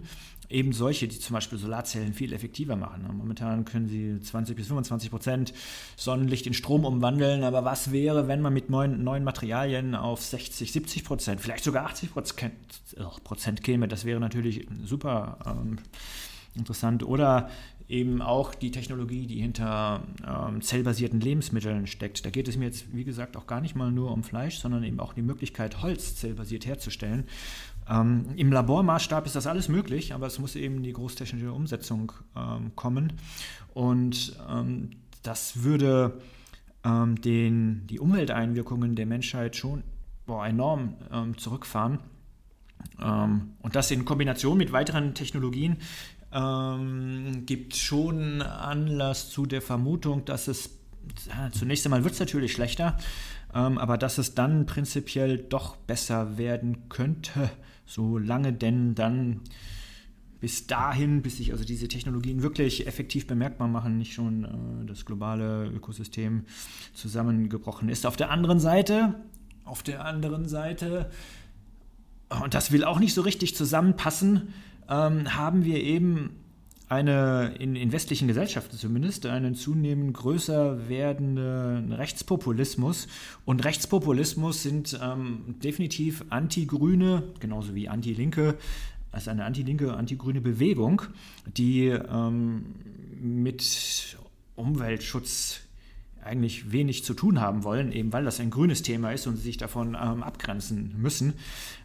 [0.49, 3.09] Eben solche, die zum Beispiel Solarzellen viel effektiver machen.
[3.17, 5.55] Momentan können sie 20 bis 25 Prozent
[5.97, 10.71] Sonnenlicht in Strom umwandeln, aber was wäre, wenn man mit neuen, neuen Materialien auf 60,
[10.71, 13.89] 70 Prozent, vielleicht sogar 80 Prozent käme?
[13.89, 15.79] Das wäre natürlich super ähm,
[16.55, 17.03] interessant.
[17.03, 17.49] Oder
[17.93, 22.25] eben auch die Technologie, die hinter ähm, zellbasierten Lebensmitteln steckt.
[22.25, 24.83] Da geht es mir jetzt, wie gesagt, auch gar nicht mal nur um Fleisch, sondern
[24.83, 27.25] eben auch die Möglichkeit, Holz zellbasiert herzustellen.
[27.89, 32.73] Ähm, Im Labormaßstab ist das alles möglich, aber es muss eben die großtechnische Umsetzung ähm,
[32.75, 33.13] kommen.
[33.75, 34.91] Und ähm,
[35.23, 36.19] das würde
[36.85, 39.83] ähm, den, die Umwelteinwirkungen der Menschheit schon
[40.25, 41.99] boah, enorm ähm, zurückfahren.
[42.99, 45.77] und das in Kombination mit weiteren Technologien,
[46.33, 50.71] ähm, gibt schon Anlass zu der Vermutung, dass es
[51.29, 52.97] ja, zunächst einmal wird es natürlich schlechter,
[53.55, 57.51] ähm, aber dass es dann prinzipiell doch besser werden könnte,
[57.87, 59.41] solange denn dann
[60.41, 65.05] bis dahin, bis sich also diese Technologien wirklich effektiv bemerkbar machen, nicht schon äh, das
[65.05, 66.45] globale Ökosystem
[66.95, 68.07] zusammengebrochen ist.
[68.07, 69.15] Auf der anderen Seite,
[69.65, 71.11] auf der anderen Seite,
[72.43, 74.53] und das will auch nicht so richtig zusammenpassen,
[74.93, 76.31] ähm, haben wir eben
[76.89, 83.09] eine, in, in, westlichen Gesellschaften zumindest, einen zunehmend größer werdenden Rechtspopulismus.
[83.47, 88.57] Und Rechtspopulismus sind ähm, definitiv Anti-Grüne, genauso wie Anti-Linke,
[89.11, 91.03] als eine anti-linke, anti-grüne Bewegung,
[91.57, 92.75] die ähm,
[93.21, 94.17] mit
[94.57, 95.61] Umweltschutz
[96.25, 99.43] eigentlich wenig zu tun haben wollen, eben weil das ein grünes Thema ist und sie
[99.43, 101.35] sich davon ähm, abgrenzen müssen.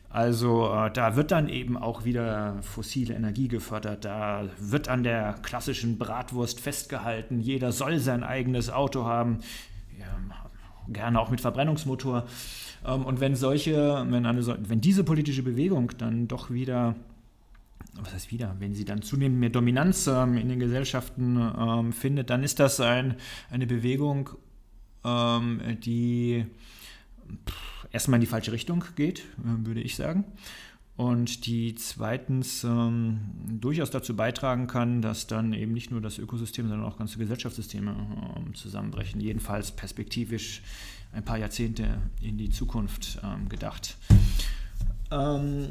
[0.10, 4.06] Also äh, da wird dann eben auch wieder fossile Energie gefördert.
[4.06, 7.40] Da wird an der klassischen Bratwurst festgehalten.
[7.40, 9.40] Jeder soll sein eigenes Auto haben.
[10.00, 10.06] Ja,
[10.88, 12.26] gerne auch mit Verbrennungsmotor.
[12.86, 16.96] Ähm, und wenn solche, wenn, eine, wenn diese politische Bewegung dann doch wieder
[18.00, 22.30] was heißt wieder, wenn sie dann zunehmend mehr Dominanz ähm, in den Gesellschaften ähm, findet,
[22.30, 23.16] dann ist das ein,
[23.50, 24.30] eine Bewegung,
[25.04, 26.46] ähm, die
[27.48, 30.26] pff, erstmal in die falsche Richtung geht, äh, würde ich sagen.
[30.96, 36.68] Und die zweitens ähm, durchaus dazu beitragen kann, dass dann eben nicht nur das Ökosystem,
[36.68, 37.96] sondern auch ganze Gesellschaftssysteme
[38.36, 39.22] ähm, zusammenbrechen.
[39.22, 40.64] Jedenfalls perspektivisch
[41.14, 43.96] ein paar Jahrzehnte in die Zukunft ähm, gedacht.
[45.12, 45.68] Ähm,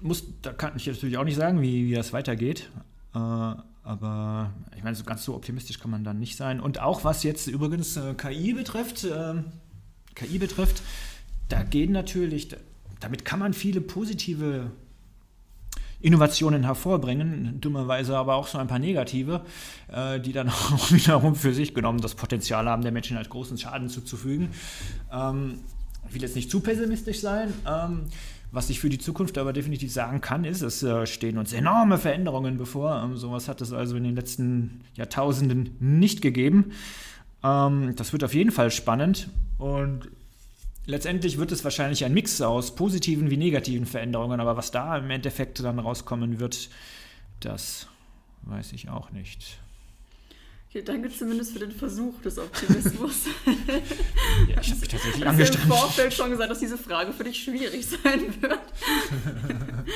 [0.00, 2.70] muss, da kann ich natürlich auch nicht sagen, wie, wie das weitergeht.
[3.12, 6.60] Äh, aber ich meine, so ganz so optimistisch kann man dann nicht sein.
[6.60, 9.34] Und auch was jetzt übrigens äh, KI betrifft, äh,
[10.14, 10.82] KI betrifft,
[11.54, 12.48] da gehen natürlich,
[12.98, 14.72] damit kann man viele positive
[16.00, 19.42] Innovationen hervorbringen, dummerweise aber auch so ein paar negative,
[19.86, 23.56] äh, die dann auch wiederum für sich genommen das Potenzial haben, der Menschen halt großen
[23.56, 24.48] Schaden zuzufügen.
[25.12, 25.60] Ähm,
[26.08, 27.54] ich will jetzt nicht zu pessimistisch sein.
[27.66, 28.06] Ähm,
[28.50, 31.98] was ich für die Zukunft aber definitiv sagen kann, ist, es äh, stehen uns enorme
[31.98, 33.00] Veränderungen bevor.
[33.00, 36.72] Ähm, sowas hat es also in den letzten Jahrtausenden nicht gegeben.
[37.42, 39.28] Das wird auf jeden Fall spannend
[39.58, 40.08] und
[40.86, 45.10] letztendlich wird es wahrscheinlich ein Mix aus positiven wie negativen Veränderungen, aber was da im
[45.10, 46.68] Endeffekt dann rauskommen wird,
[47.40, 47.88] das
[48.42, 49.58] weiß ich auch nicht.
[50.68, 53.26] Okay, danke zumindest für den Versuch des Optimismus.
[54.48, 55.54] ja, ich habe mich tatsächlich angestrengt.
[55.54, 58.58] Ich habe im Vorfeld schon gesagt, dass diese Frage für dich schwierig sein wird.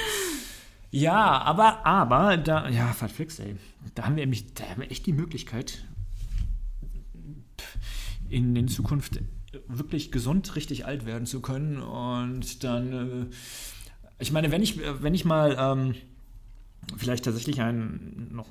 [0.93, 3.57] ja, aber, aber, da, ja, verflixt, ey.
[3.97, 5.85] Da haben wir nämlich, da haben wir echt die Möglichkeit,
[8.29, 9.19] in, in Zukunft
[9.67, 11.81] wirklich gesund richtig alt werden zu können.
[11.83, 13.35] Und dann, äh,
[14.19, 15.95] ich meine, wenn ich, wenn ich mal ähm,
[16.97, 18.47] vielleicht tatsächlich ein noch,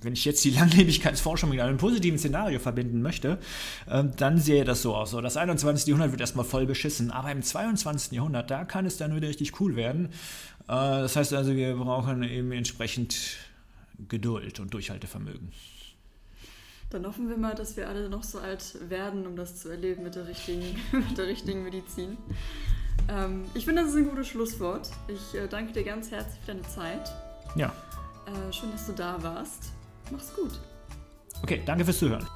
[0.00, 3.38] wenn ich jetzt die Langlebigkeitsforschung mit einem positiven Szenario verbinden möchte,
[3.86, 5.10] äh, dann sehe das so aus.
[5.10, 5.86] So, das 21.
[5.86, 8.12] Jahrhundert wird erstmal voll beschissen, aber im 22.
[8.12, 10.06] Jahrhundert, da kann es dann wieder richtig cool werden.
[10.06, 10.10] Äh,
[10.68, 13.36] das heißt also, wir brauchen eben entsprechend
[14.08, 15.50] Geduld und Durchhaltevermögen.
[16.92, 20.02] Dann hoffen wir mal, dass wir alle noch so alt werden, um das zu erleben
[20.02, 22.18] mit der richtigen, mit der richtigen Medizin.
[23.08, 24.90] Ähm, ich finde, das ist ein gutes Schlusswort.
[25.08, 27.10] Ich äh, danke dir ganz herzlich für deine Zeit.
[27.56, 27.72] Ja.
[28.26, 29.72] Äh, schön, dass du da warst.
[30.10, 30.60] Mach's gut.
[31.42, 32.26] Okay, danke fürs Zuhören.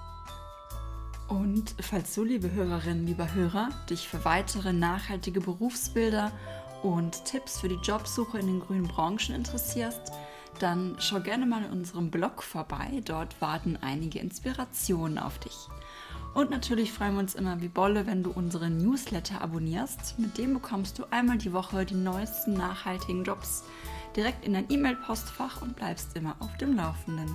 [1.29, 6.33] Und falls du, liebe Hörerinnen, lieber Hörer, dich für weitere nachhaltige Berufsbilder
[6.83, 10.13] und Tipps für die Jobsuche in den grünen Branchen interessierst,
[10.59, 13.03] dann schau gerne mal in unserem Blog vorbei.
[13.05, 15.69] Dort warten einige Inspirationen auf dich.
[16.35, 20.19] Und natürlich freuen wir uns immer wie Bolle, wenn du unseren Newsletter abonnierst.
[20.19, 23.65] Mit dem bekommst du einmal die Woche die neuesten nachhaltigen Jobs
[24.15, 27.35] direkt in dein E-Mail-Postfach und bleibst immer auf dem Laufenden.